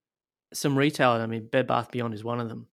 [0.52, 1.22] some retailers.
[1.22, 2.66] I mean, Bed Bath Beyond is one of them.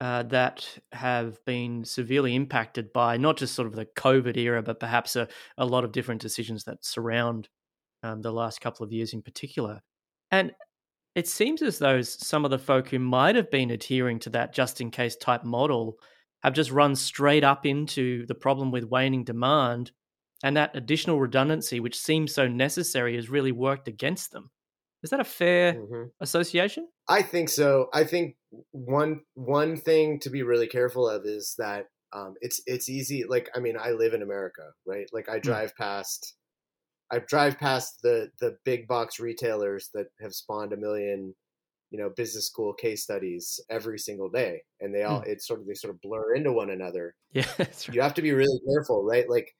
[0.00, 4.80] Uh, that have been severely impacted by not just sort of the COVID era, but
[4.80, 7.48] perhaps a, a lot of different decisions that surround
[8.02, 9.80] um, the last couple of years in particular.
[10.32, 10.52] And
[11.14, 14.54] it seems as though some of the folk who might have been adhering to that
[14.54, 15.98] just in case type model
[16.42, 19.92] have just run straight up into the problem with waning demand.
[20.42, 24.50] And that additional redundancy, which seems so necessary, has really worked against them.
[25.02, 26.04] Is that a fair mm-hmm.
[26.20, 26.88] association?
[27.08, 27.88] I think so.
[27.92, 28.36] I think
[28.70, 33.24] one one thing to be really careful of is that um, it's it's easy.
[33.28, 35.06] Like I mean, I live in America, right?
[35.12, 35.42] Like I hmm.
[35.42, 36.34] drive past
[37.12, 41.34] I drive past the the big box retailers that have spawned a million,
[41.90, 45.26] you know, business school case studies every single day, and they all mm.
[45.26, 47.14] it's sort of they sort of blur into one another.
[47.34, 47.88] Yeah, right.
[47.90, 49.28] you have to be really careful, right?
[49.28, 49.54] Like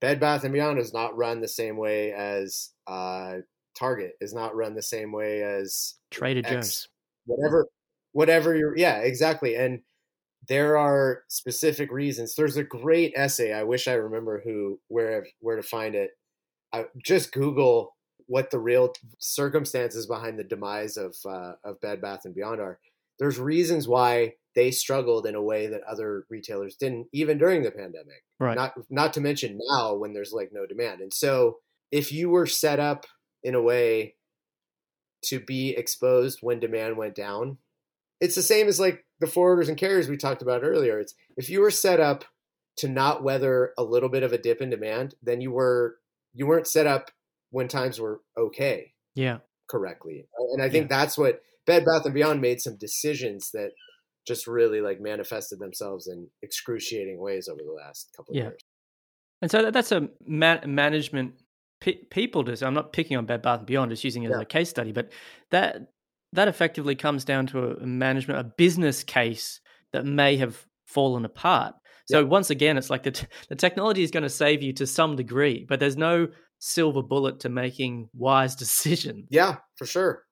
[0.00, 3.36] Bed Bath and Beyond is not run the same way as uh,
[3.76, 6.88] Target is not run the same way as Trader Joe's,
[7.24, 7.66] whatever,
[8.12, 8.76] whatever you're.
[8.76, 9.80] Yeah, exactly, and
[10.48, 12.34] there are specific reasons.
[12.34, 13.52] There's a great essay.
[13.52, 16.10] I wish I remember who where where to find it.
[16.72, 17.94] I just Google
[18.26, 22.78] what the real circumstances behind the demise of uh, of Bed Bath and Beyond are.
[23.18, 27.70] There's reasons why they struggled in a way that other retailers didn't, even during the
[27.70, 28.24] pandemic.
[28.40, 28.56] Right.
[28.56, 31.00] Not not to mention now when there's like no demand.
[31.00, 31.58] And so
[31.90, 33.06] if you were set up
[33.42, 34.14] in a way
[35.26, 37.58] to be exposed when demand went down,
[38.20, 40.98] it's the same as like the forwarders and carriers we talked about earlier.
[40.98, 42.24] It's if you were set up
[42.78, 45.96] to not weather a little bit of a dip in demand, then you were
[46.36, 47.10] you weren't set up
[47.50, 48.92] when times were okay.
[49.14, 49.38] Yeah.
[49.68, 50.26] Correctly.
[50.52, 50.98] And I think Yeah.
[50.98, 53.70] that's what Bed Bath and Beyond made some decisions that
[54.26, 58.42] just really like manifested themselves in excruciating ways over the last couple of Yeah.
[58.50, 58.60] years.
[59.42, 61.34] And so that, that's a man, management
[61.80, 62.42] pe- people.
[62.42, 64.68] Just I'm not picking on Bed Bath and Beyond, just using it as a case
[64.68, 65.10] study, but
[65.50, 65.92] that
[66.32, 69.60] that effectively comes down to a management, a business case
[69.92, 71.74] that may have fallen apart.
[72.06, 74.86] So once again, it's like the t- the technology is going to save you to
[74.86, 79.26] some degree, but there's no silver bullet to making wise decisions.
[79.30, 80.24] Yeah, for sure.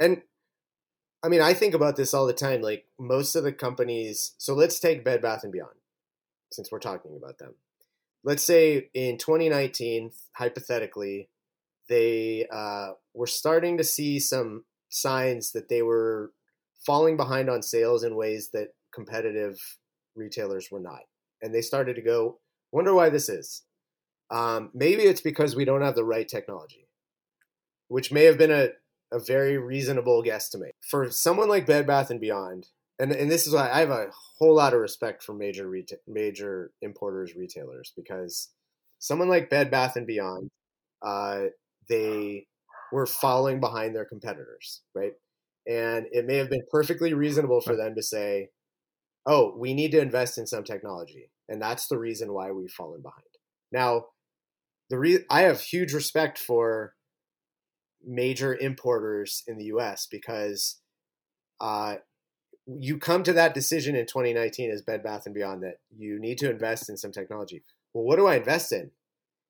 [0.00, 0.22] And
[1.22, 2.62] I mean, I think about this all the time.
[2.62, 5.74] Like most of the companies, so let's take Bed Bath and Beyond,
[6.52, 7.54] since we're talking about them.
[8.22, 11.30] Let's say in 2019, hypothetically,
[11.88, 16.32] they uh, were starting to see some signs that they were
[16.84, 19.58] falling behind on sales in ways that competitive
[20.14, 21.00] retailers were not,
[21.42, 22.40] and they started to go,
[22.72, 23.62] "Wonder why this is."
[24.30, 26.88] Um, maybe it's because we don't have the right technology,
[27.88, 28.70] which may have been a
[29.12, 30.74] a very reasonable guess to make.
[30.88, 34.08] For someone like Bed Bath and Beyond, and, and this is why I have a
[34.38, 38.50] whole lot of respect for major reta- major importers, retailers, because
[38.98, 40.50] someone like Bed Bath and Beyond,
[41.02, 41.46] uh,
[41.88, 42.46] they
[42.92, 45.12] were falling behind their competitors, right?
[45.66, 48.50] And it may have been perfectly reasonable for them to say,
[49.26, 53.02] "Oh, we need to invest in some technology," and that's the reason why we've fallen
[53.02, 53.24] behind.
[53.72, 54.06] Now,
[54.90, 56.94] the re- I have huge respect for
[58.04, 60.06] major importers in the U.S.
[60.06, 60.80] because
[61.60, 61.96] uh,
[62.66, 66.38] you come to that decision in 2019 as Bed Bath and Beyond that you need
[66.38, 67.62] to invest in some technology.
[67.92, 68.90] Well, what do I invest in?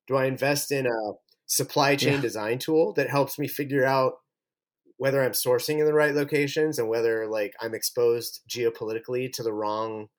[0.07, 1.13] Do I invest in a
[1.45, 2.21] supply chain Yeah.
[2.21, 4.15] design tool that helps me figure out
[5.01, 9.51] whether I'm sourcing in the right locations and whether like I'm exposed geopolitically to the
[9.51, 10.09] wrong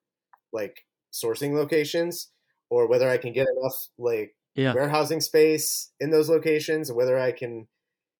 [0.51, 2.29] like sourcing locations
[2.69, 4.73] or whether I can get enough like Yeah.
[4.73, 7.69] warehousing space in those locations, whether I can,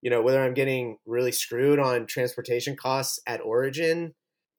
[0.02, 4.14] you know, whether I'm getting really screwed on transportation costs at origin.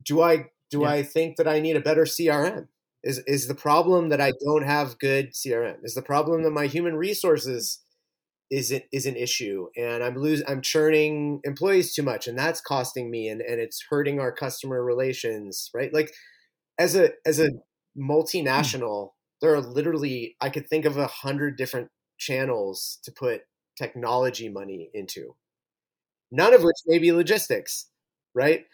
[0.05, 0.91] Do I do Yeah.
[0.91, 2.69] I think that I need a better CRM?
[3.03, 5.79] Is is the problem that I don't have good CRM?
[5.83, 7.79] Is the problem that my human resources
[8.51, 13.11] isn't is an issue and I'm lose I'm churning employees too much and that's costing
[13.11, 15.93] me and, and it's hurting our customer relations, right?
[15.93, 16.13] Like
[16.79, 17.51] as a as a
[17.99, 23.43] multinational, there are literally I could think of a hundred different channels to put
[23.77, 25.35] technology money into.
[26.31, 27.89] None of which may be logistics,
[28.35, 28.67] right?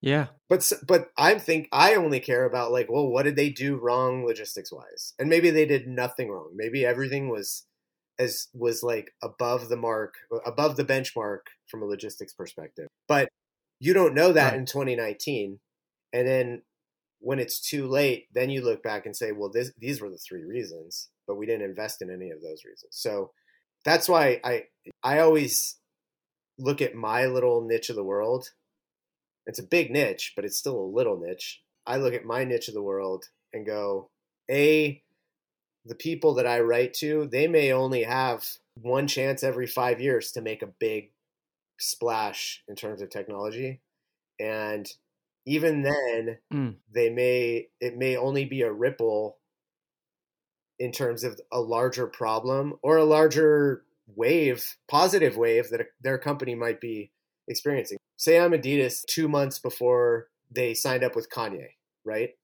[0.00, 0.26] Yeah.
[0.48, 4.24] But but I think I only care about like, well, what did they do wrong
[4.24, 5.14] logistics wise?
[5.18, 6.50] And maybe they did nothing wrong.
[6.54, 7.66] Maybe everything was
[8.18, 12.88] as was like above the mark, above the benchmark from a logistics perspective.
[13.08, 13.28] But
[13.80, 14.58] you don't know that Right.
[14.58, 15.60] in 2019,
[16.12, 16.62] and then
[17.20, 20.18] when it's too late, then you look back and say, well, this, these were the
[20.18, 22.92] three reasons, but we didn't invest in any of those reasons.
[22.92, 23.32] So
[23.84, 24.64] that's why I
[25.02, 25.78] I always
[26.58, 28.50] look at my little niche of the world.
[29.46, 31.62] It's a big niche, but it's still a little niche.
[31.86, 34.10] I look at my niche of the world and go,
[34.50, 35.02] A,
[35.86, 38.44] the people that I write to, they may only have
[38.80, 41.12] one chance every five years to make a big
[41.78, 43.80] splash in terms of technology.
[44.40, 44.90] And
[45.46, 46.76] even then, Mm.
[46.90, 49.38] they may it may only be a ripple
[50.78, 56.54] in terms of a larger problem or a larger wave, positive wave that their company
[56.54, 57.10] might be
[57.48, 57.98] experiencing.
[58.16, 61.70] Say I'm Adidas two months before they signed up with Kanye,
[62.04, 62.36] right?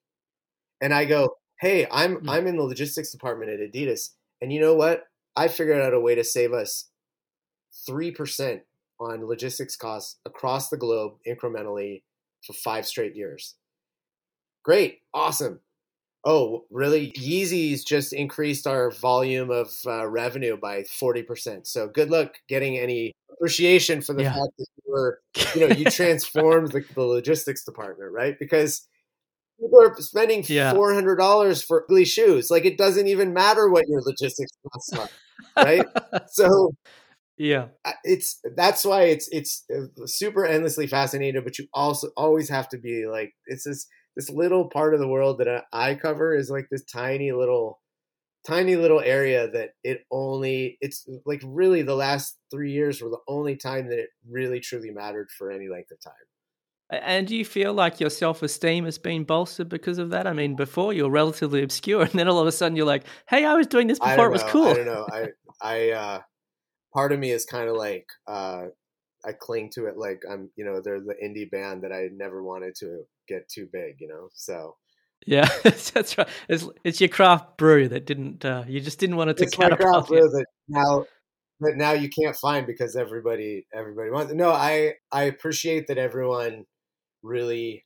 [0.81, 2.29] And I go, hey, I'm Mm.
[2.29, 4.11] I'm in the logistics department at Adidas,
[4.43, 5.07] and you know what?
[5.37, 6.91] I figured out a way to save us
[7.87, 8.63] three percent
[9.01, 12.03] on logistics costs across the globe incrementally
[12.47, 13.57] for five straight years.
[14.65, 15.61] Great, awesome.
[16.25, 17.13] Oh, really?
[17.13, 21.67] Yeezys just increased our volume of uh, revenue by 40%.
[21.67, 24.33] So good luck getting any appreciation for the Yeah.
[24.33, 25.21] fact that you were,
[25.55, 28.39] you know, you transformed the, the logistics department, right?
[28.39, 28.89] Because
[29.63, 30.75] people are spending Yeah.
[30.75, 32.51] $400 for ugly shoes.
[32.51, 35.11] Like it doesn't even matter what your logistics costs are,
[35.57, 35.87] right?
[36.29, 36.75] so
[37.39, 37.69] yeah.
[38.05, 42.79] It's that's why it's it's uh, super endlessly fascinating but you also always have to
[42.79, 43.87] be like it's this
[44.17, 47.81] this little part of the world that I cover is like this tiny little
[48.47, 53.19] tiny little area that it only it's like really the last 3 years were the
[53.29, 56.15] only time that it really truly mattered for any length of time.
[56.93, 60.27] And do you feel like your self esteem has been bolstered because of that?
[60.27, 63.45] I mean, before you're relatively obscure, and then all of a sudden you're like, "Hey,
[63.45, 65.07] I was doing this before it was cool." I don't know.
[65.11, 65.27] I,
[65.63, 66.21] I, uh,
[66.93, 68.67] part of me is kind of like, uh,
[69.25, 72.43] I cling to it like I'm, you know, they're the indie band that I never
[72.43, 74.29] wanted to get too big, you know.
[74.35, 74.77] So
[75.27, 76.29] yeah, that's right.
[76.49, 78.45] It's, it's your craft brew that didn't.
[78.45, 79.81] Uh, you just didn't want it to it's catapult.
[79.81, 81.05] My craft brew that now
[81.61, 84.33] that now you can't find because everybody everybody wants.
[84.35, 86.67] No, I I appreciate that everyone
[87.23, 87.85] really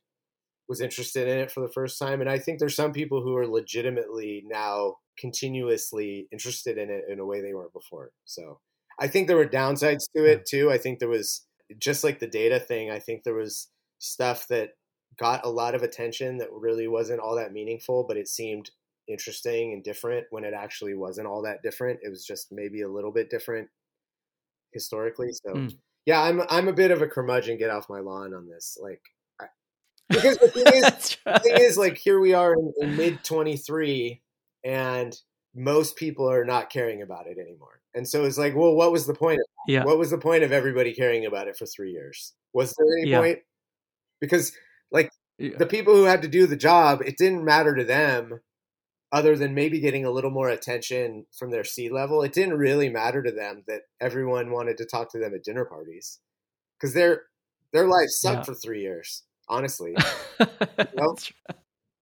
[0.67, 3.35] was interested in it for the first time, and I think there's some people who
[3.35, 8.11] are legitimately now continuously interested in it in a way they weren't before.
[8.25, 8.59] So
[8.99, 10.71] I think there were downsides to it too.
[10.71, 11.45] I think there was
[11.79, 12.91] just like the data thing.
[12.91, 13.69] I think there was
[13.99, 14.71] stuff that
[15.17, 18.69] got a lot of attention that really wasn't all that meaningful, but it seemed
[19.07, 21.99] interesting and different when it actually wasn't all that different.
[22.03, 23.69] It was just maybe a little bit different
[24.73, 25.29] historically.
[25.31, 25.77] So mm.
[26.05, 27.57] yeah, I'm I'm a bit of a curmudgeon.
[27.57, 29.01] Get off my lawn on this, like
[30.09, 31.33] because the thing is, right.
[31.35, 34.21] the thing is, like here we are in, in mid 23,
[34.63, 35.17] and
[35.55, 37.81] most people are not caring about it anymore.
[37.93, 39.39] And so it's like, well, what was the point?
[39.67, 39.83] yeah.
[39.83, 42.33] What was the point of everybody caring about it for three years?
[42.53, 43.19] Was there any yeah.
[43.19, 43.39] point?
[44.21, 44.53] Because
[44.91, 45.57] like yeah.
[45.57, 48.39] the people who had to do the job, it didn't matter to them
[49.11, 52.21] other than maybe getting a little more attention from their C-level.
[52.23, 55.65] It didn't really matter to them that everyone wanted to talk to them at dinner
[55.65, 56.19] parties
[56.79, 57.23] because their
[57.73, 58.43] their life sucked yeah.
[58.43, 59.23] for three years.
[59.49, 59.95] Honestly,
[60.39, 60.45] they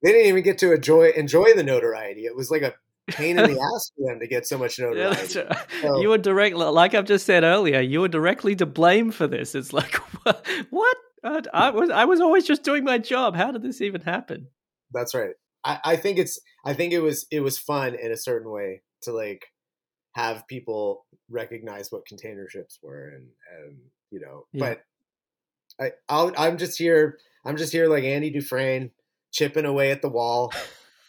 [0.04, 2.26] didn't even get to enjoy enjoy the notoriety.
[2.26, 2.74] It was like a
[3.08, 5.34] pain in the ass for them to get so much notoriety.
[5.36, 5.68] Yeah, right.
[5.82, 9.28] so, you were direct, like I've just said earlier, you were directly to blame for
[9.28, 9.56] this.
[9.56, 9.96] It's like,
[10.70, 10.98] what?
[11.24, 13.36] I was, I was always just doing my job.
[13.36, 14.48] How did this even happen?
[14.92, 15.34] That's right.
[15.64, 18.84] I, I think it's, I think it was, it was fun in a certain way
[19.04, 19.46] to like
[20.14, 23.28] have people recognize what container ships were, and,
[23.58, 23.78] and
[24.12, 24.76] you know, yeah.
[25.80, 27.18] but I, I'll, I'm just here.
[27.46, 28.92] I'm just here like Andy Dufresne
[29.32, 30.52] chipping away at the wall.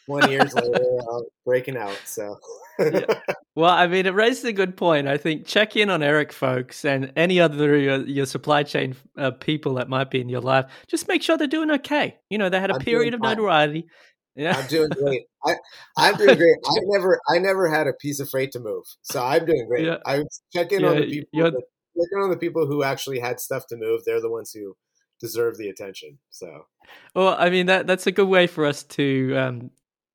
[0.07, 1.99] One years later, uh, breaking out.
[2.05, 2.39] So.
[2.79, 3.21] yeah.
[3.57, 5.09] Well, I mean, it raises a good point.
[5.09, 9.31] I think check in on Eric, folks, and any other your, your supply chain uh,
[9.31, 10.67] people that might be in your life.
[10.89, 12.19] Just make sure they're doing okay.
[12.29, 13.87] You know, they had a I'm period of notoriety.
[14.35, 14.59] Yeah.
[14.59, 15.23] I'm doing great.
[15.47, 15.55] I,
[15.97, 16.57] I'm doing great.
[16.67, 19.87] I never, I never had a piece of freight to move, so I'm doing great.
[19.87, 19.97] Yeah.
[20.05, 23.21] I check in yeah, on the people, that, check in on the people who actually
[23.21, 24.03] had stuff to move.
[24.05, 24.77] They're the ones who
[25.21, 26.19] deserve the attention.
[26.31, 26.67] So,
[27.15, 29.71] well, I mean that that's a good way for us to um,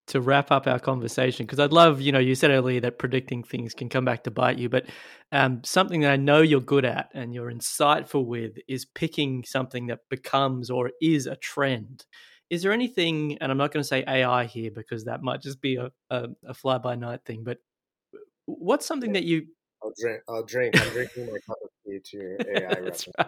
[0.07, 3.43] to wrap up our conversation because I'd love, you know, you said earlier that predicting
[3.43, 4.85] things can come back to bite you, but
[5.31, 9.87] um, something that I know you're good at and you're insightful with is picking something
[9.87, 12.05] that becomes or is a trend.
[12.49, 15.61] Is there anything, and I'm not going to say AI here because that might just
[15.61, 17.59] be a, a, a fly by night thing, but
[18.45, 19.47] what's something that you
[19.83, 20.21] I'll drink.
[20.29, 20.79] I'll drink.
[20.79, 23.27] I'm drinking my cup of to your AI That's right.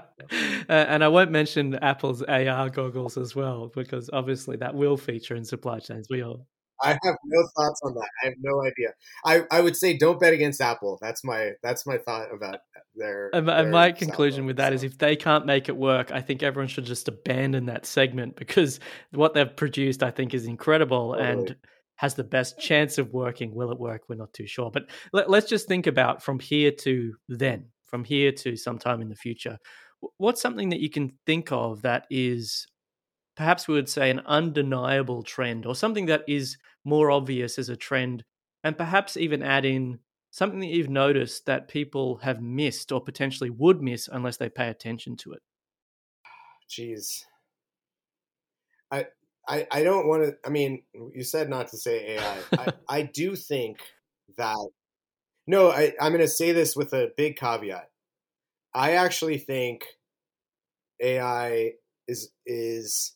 [0.70, 5.36] Uh, and I won't mention Apple's AR goggles as well, because obviously that will feature
[5.36, 6.08] in supply chains.
[6.10, 6.48] We all
[6.82, 8.10] I have no thoughts on that.
[8.22, 8.90] I have no idea.
[9.26, 10.98] I, I would say don't bet against Apple.
[11.02, 12.60] That's my that's my thought about
[12.96, 13.30] their.
[13.34, 14.76] And, their my conclusion with that so.
[14.76, 18.36] is, if they can't make it work, I think everyone should just abandon that segment
[18.44, 18.80] because
[19.12, 21.30] what they've produced, I think, is incredible totally.
[21.30, 21.56] and
[21.96, 23.54] has the best chance of working.
[23.56, 24.02] Will it work?
[24.10, 24.72] We're not too sure.
[24.72, 29.10] But let, let's just think about from here to then, from here to sometime in
[29.10, 29.60] the future.
[30.18, 32.66] What's something that you can think of that is
[33.38, 37.76] perhaps we would say an undeniable trend or something that is more obvious as a
[37.78, 38.24] trend
[38.64, 40.00] and perhaps even add in
[40.32, 44.70] something that you've noticed that people have missed or potentially would miss unless they pay
[44.70, 45.44] attention to it?
[46.68, 47.26] Jeez.
[48.90, 49.06] I
[49.48, 50.84] i, I don't want to i mean
[51.14, 53.82] you said not to say ai I, I do think
[54.38, 54.70] that
[55.48, 57.90] no I, i'm going to say this with a big caveat
[58.74, 59.86] i actually think
[61.02, 61.74] ai
[62.08, 63.16] is is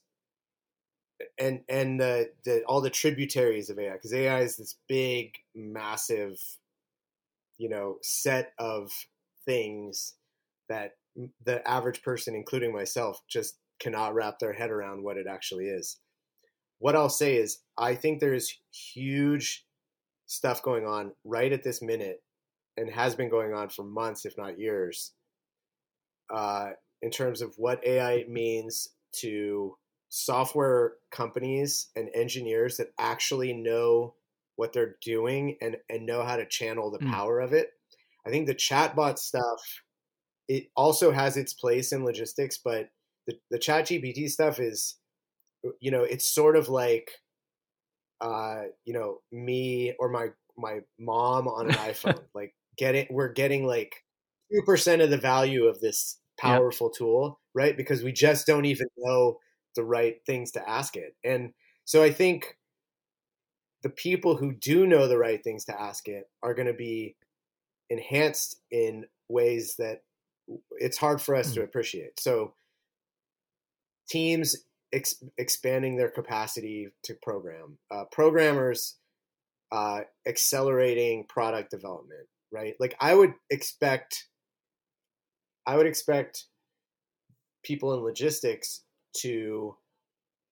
[1.39, 6.39] and and the, the all the tributaries of AI because AI is this big, massive,
[7.57, 8.91] you know, set of
[9.45, 10.15] things
[10.69, 10.93] that
[11.45, 15.97] the average person, including myself, just cannot wrap their head around what it actually is.
[16.79, 19.65] What I'll say is, I think there's huge
[20.27, 22.21] stuff going on right at this minute,
[22.77, 25.13] and has been going on for months, if not years,
[26.33, 26.69] uh,
[27.01, 29.75] in terms of what AI means to
[30.09, 34.13] software companies and engineers that actually know
[34.55, 37.11] what they're doing and, and know how to channel the mm.
[37.11, 37.71] power of it.
[38.25, 39.81] I think the chatbot stuff,
[40.47, 42.89] it also has its place in logistics, but
[43.27, 44.95] the, the ChatGPT stuff is
[45.79, 47.11] you know, it's sort of like,
[48.21, 52.19] uh, you know, me or my my mom on an iPhone.
[52.33, 53.07] Like, get it?
[53.11, 53.95] We're getting like
[54.51, 56.97] two percent of the value of this powerful yep.
[56.97, 57.75] tool, right?
[57.75, 59.37] Because we just don't even know
[59.75, 61.15] the right things to ask it.
[61.23, 61.53] And
[61.85, 62.57] so I think
[63.83, 67.15] the people who do know the right things to ask it are going to be
[67.89, 70.01] enhanced in ways that
[70.79, 71.55] it's hard for us mm.
[71.55, 72.19] to appreciate.
[72.19, 72.53] So
[74.09, 74.55] teams
[74.97, 78.97] ex- expanding their capacity to program, uh, programmers
[79.71, 82.75] uh, accelerating product development, right?
[82.79, 84.27] Like I would expect,
[85.65, 86.45] I would expect
[87.63, 88.83] people in logistics
[89.17, 89.75] to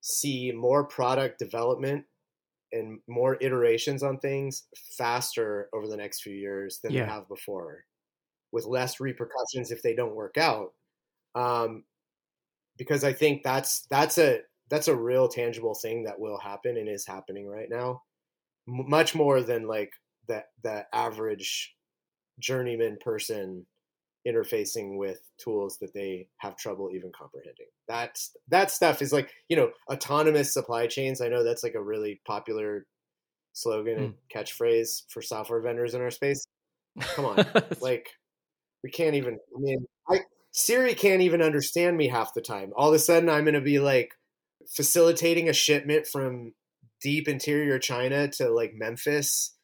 [0.01, 2.05] see more product development
[2.71, 4.63] and more iterations on things
[4.97, 7.05] faster over the next few years than yeah.
[7.05, 7.85] they have before,
[8.51, 10.73] with less repercussions if they don't work out.
[11.35, 11.83] Um,
[12.77, 16.89] because I think that's that's a that's a real tangible thing that will happen and
[16.89, 18.01] is happening right now,
[18.67, 19.91] M- much more than like
[20.27, 21.75] that the average
[22.39, 23.65] journeyman person
[24.27, 27.67] interfacing with tools that they have trouble even comprehending.
[27.87, 31.21] That's that stuff is like, you know, autonomous supply chains.
[31.21, 32.85] I know that's like a really popular
[33.53, 34.17] slogan and mm.
[34.33, 36.47] catchphrase for software vendors in our space.
[36.99, 37.45] Come on.
[37.81, 38.09] like
[38.83, 40.19] we can't even I mean, I
[40.57, 42.71] Siri can't even understand me half the time.
[42.77, 44.13] All of a sudden I'm going to be like
[44.73, 46.53] facilitating a shipment from
[47.01, 49.55] deep interior China to like Memphis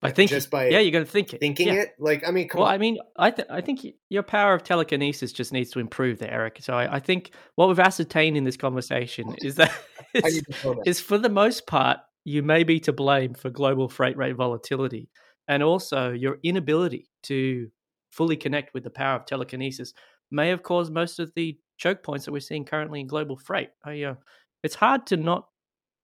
[0.00, 1.74] I think just by yeah, you're going to think it, thinking yeah.
[1.74, 1.94] it.
[1.98, 2.72] Like, I mean, well, on.
[2.72, 6.30] I mean, I th- I think your power of telekinesis just needs to improve there,
[6.30, 6.58] Eric.
[6.60, 9.72] So I, I think what we've ascertained in this conversation is that
[10.14, 10.44] is,
[10.86, 15.10] is for the most part you may be to blame for global freight rate volatility,
[15.48, 17.68] and also your inability to
[18.10, 19.92] fully connect with the power of telekinesis
[20.30, 23.70] may have caused most of the choke points that we're seeing currently in global freight.
[23.84, 24.14] I, uh,
[24.62, 25.46] it's hard to not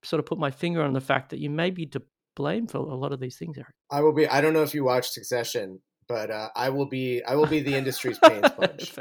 [0.03, 2.03] sort of put my finger on the fact that you may be to
[2.37, 3.75] blame for a lot of these things, Eric.
[3.91, 4.29] I will be.
[4.29, 7.23] I don't know if you watched Succession, but uh, I will be.
[7.25, 8.95] I will be the industry's pain sponge.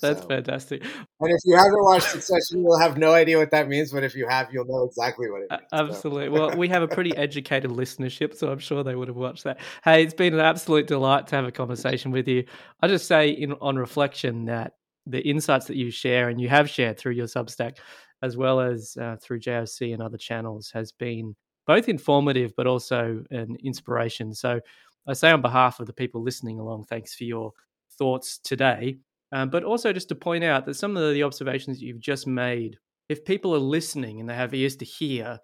[0.00, 0.26] That's so.
[0.26, 0.82] fantastic.
[0.82, 3.92] And if you haven't watched Succession, you'll have no idea what that means.
[3.92, 5.62] But if you have, you'll know exactly what it means.
[5.72, 6.26] Absolutely.
[6.26, 6.46] So.
[6.46, 9.58] well, we have a pretty educated listenership, so I'm sure they would have watched that.
[9.84, 12.44] Hey, it's been an absolute delight to have a conversation with you.
[12.80, 14.72] I just say, in on reflection, that
[15.06, 17.78] the insights that you share and you have shared through your Substack,
[18.22, 21.34] as well as uh, through JOC and other channels, has been
[21.68, 24.34] both informative but also an inspiration.
[24.34, 24.60] So
[25.08, 27.52] I say on behalf of the people listening along, thanks for your
[27.96, 28.98] thoughts today.
[29.32, 32.78] Um, but also just to point out that some of the observations you've just made,
[33.08, 35.38] if people are listening and they have ears to hear,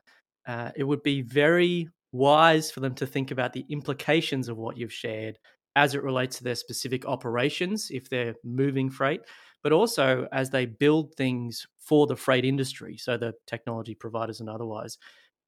[0.47, 4.77] uh, it would be very wise for them to think about the implications of what
[4.77, 5.39] you've shared
[5.77, 9.21] as it relates to their specific operations if they're moving freight,
[9.63, 14.49] but also as they build things for the freight industry, so the technology providers and
[14.49, 14.99] otherwise.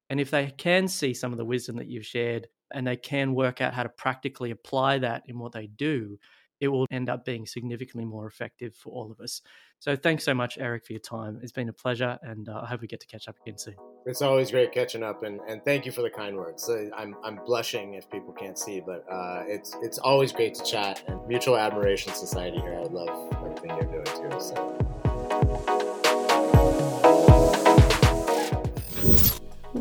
[0.09, 3.33] And if they can see some of the wisdom that you've shared and they can
[3.33, 6.19] work out how to practically apply that in what they do,
[6.59, 9.41] it will end up being significantly more effective for all of us.
[9.79, 11.39] So thanks so much, Eric, for your time.
[11.43, 13.75] It's been a pleasure, and uh, I hope we get to catch up again soon.
[14.07, 16.67] It's always great catching up, and, and thank you for the kind words.
[16.95, 21.03] I'm, I'm blushing if people can't see, but uh, it's it's always great to chat.
[21.07, 24.39] And Mutual Admiration Society here, I love everything you're doing too.
[24.39, 24.96] So.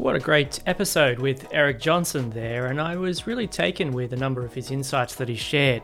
[0.06, 4.16] What a great episode with Eric Johnson there, and I was really taken with a
[4.16, 5.82] number of his insights that he shared.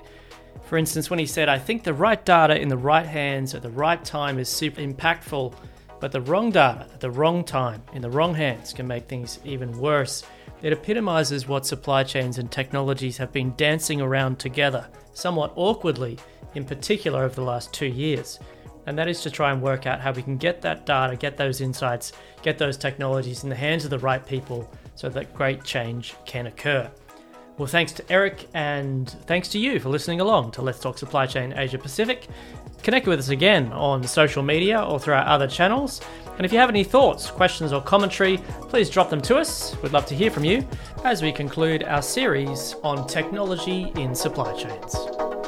[0.63, 3.63] For instance, when he said, I think the right data in the right hands at
[3.63, 5.55] the right time is super impactful,
[5.99, 9.41] but the wrong data at the wrong time in the wrong hands can make things
[9.45, 10.23] even worse.
[10.63, 16.17] It epitomizes what supply chains and technologies have been dancing around together, somewhat awkwardly,
[16.55, 18.39] in particular over the last two years
[18.87, 21.37] and that is to try and work out how we can get that data, get
[21.37, 22.13] those insights,
[22.43, 26.47] get those technologies in the hands of the right people so that great change can
[26.47, 26.91] occur.
[27.59, 31.27] Well, thanks to Eric and thanks to you for listening along to Let's Talk Supply
[31.27, 32.27] Chain Asia Pacific.
[32.83, 36.01] Connect with us again on social media or through our other channels.
[36.37, 39.77] And if you have any thoughts, questions, or commentary, please drop them to us.
[39.83, 40.67] We'd love to hear from you
[41.05, 45.42] as we conclude our series on technology in supply chains.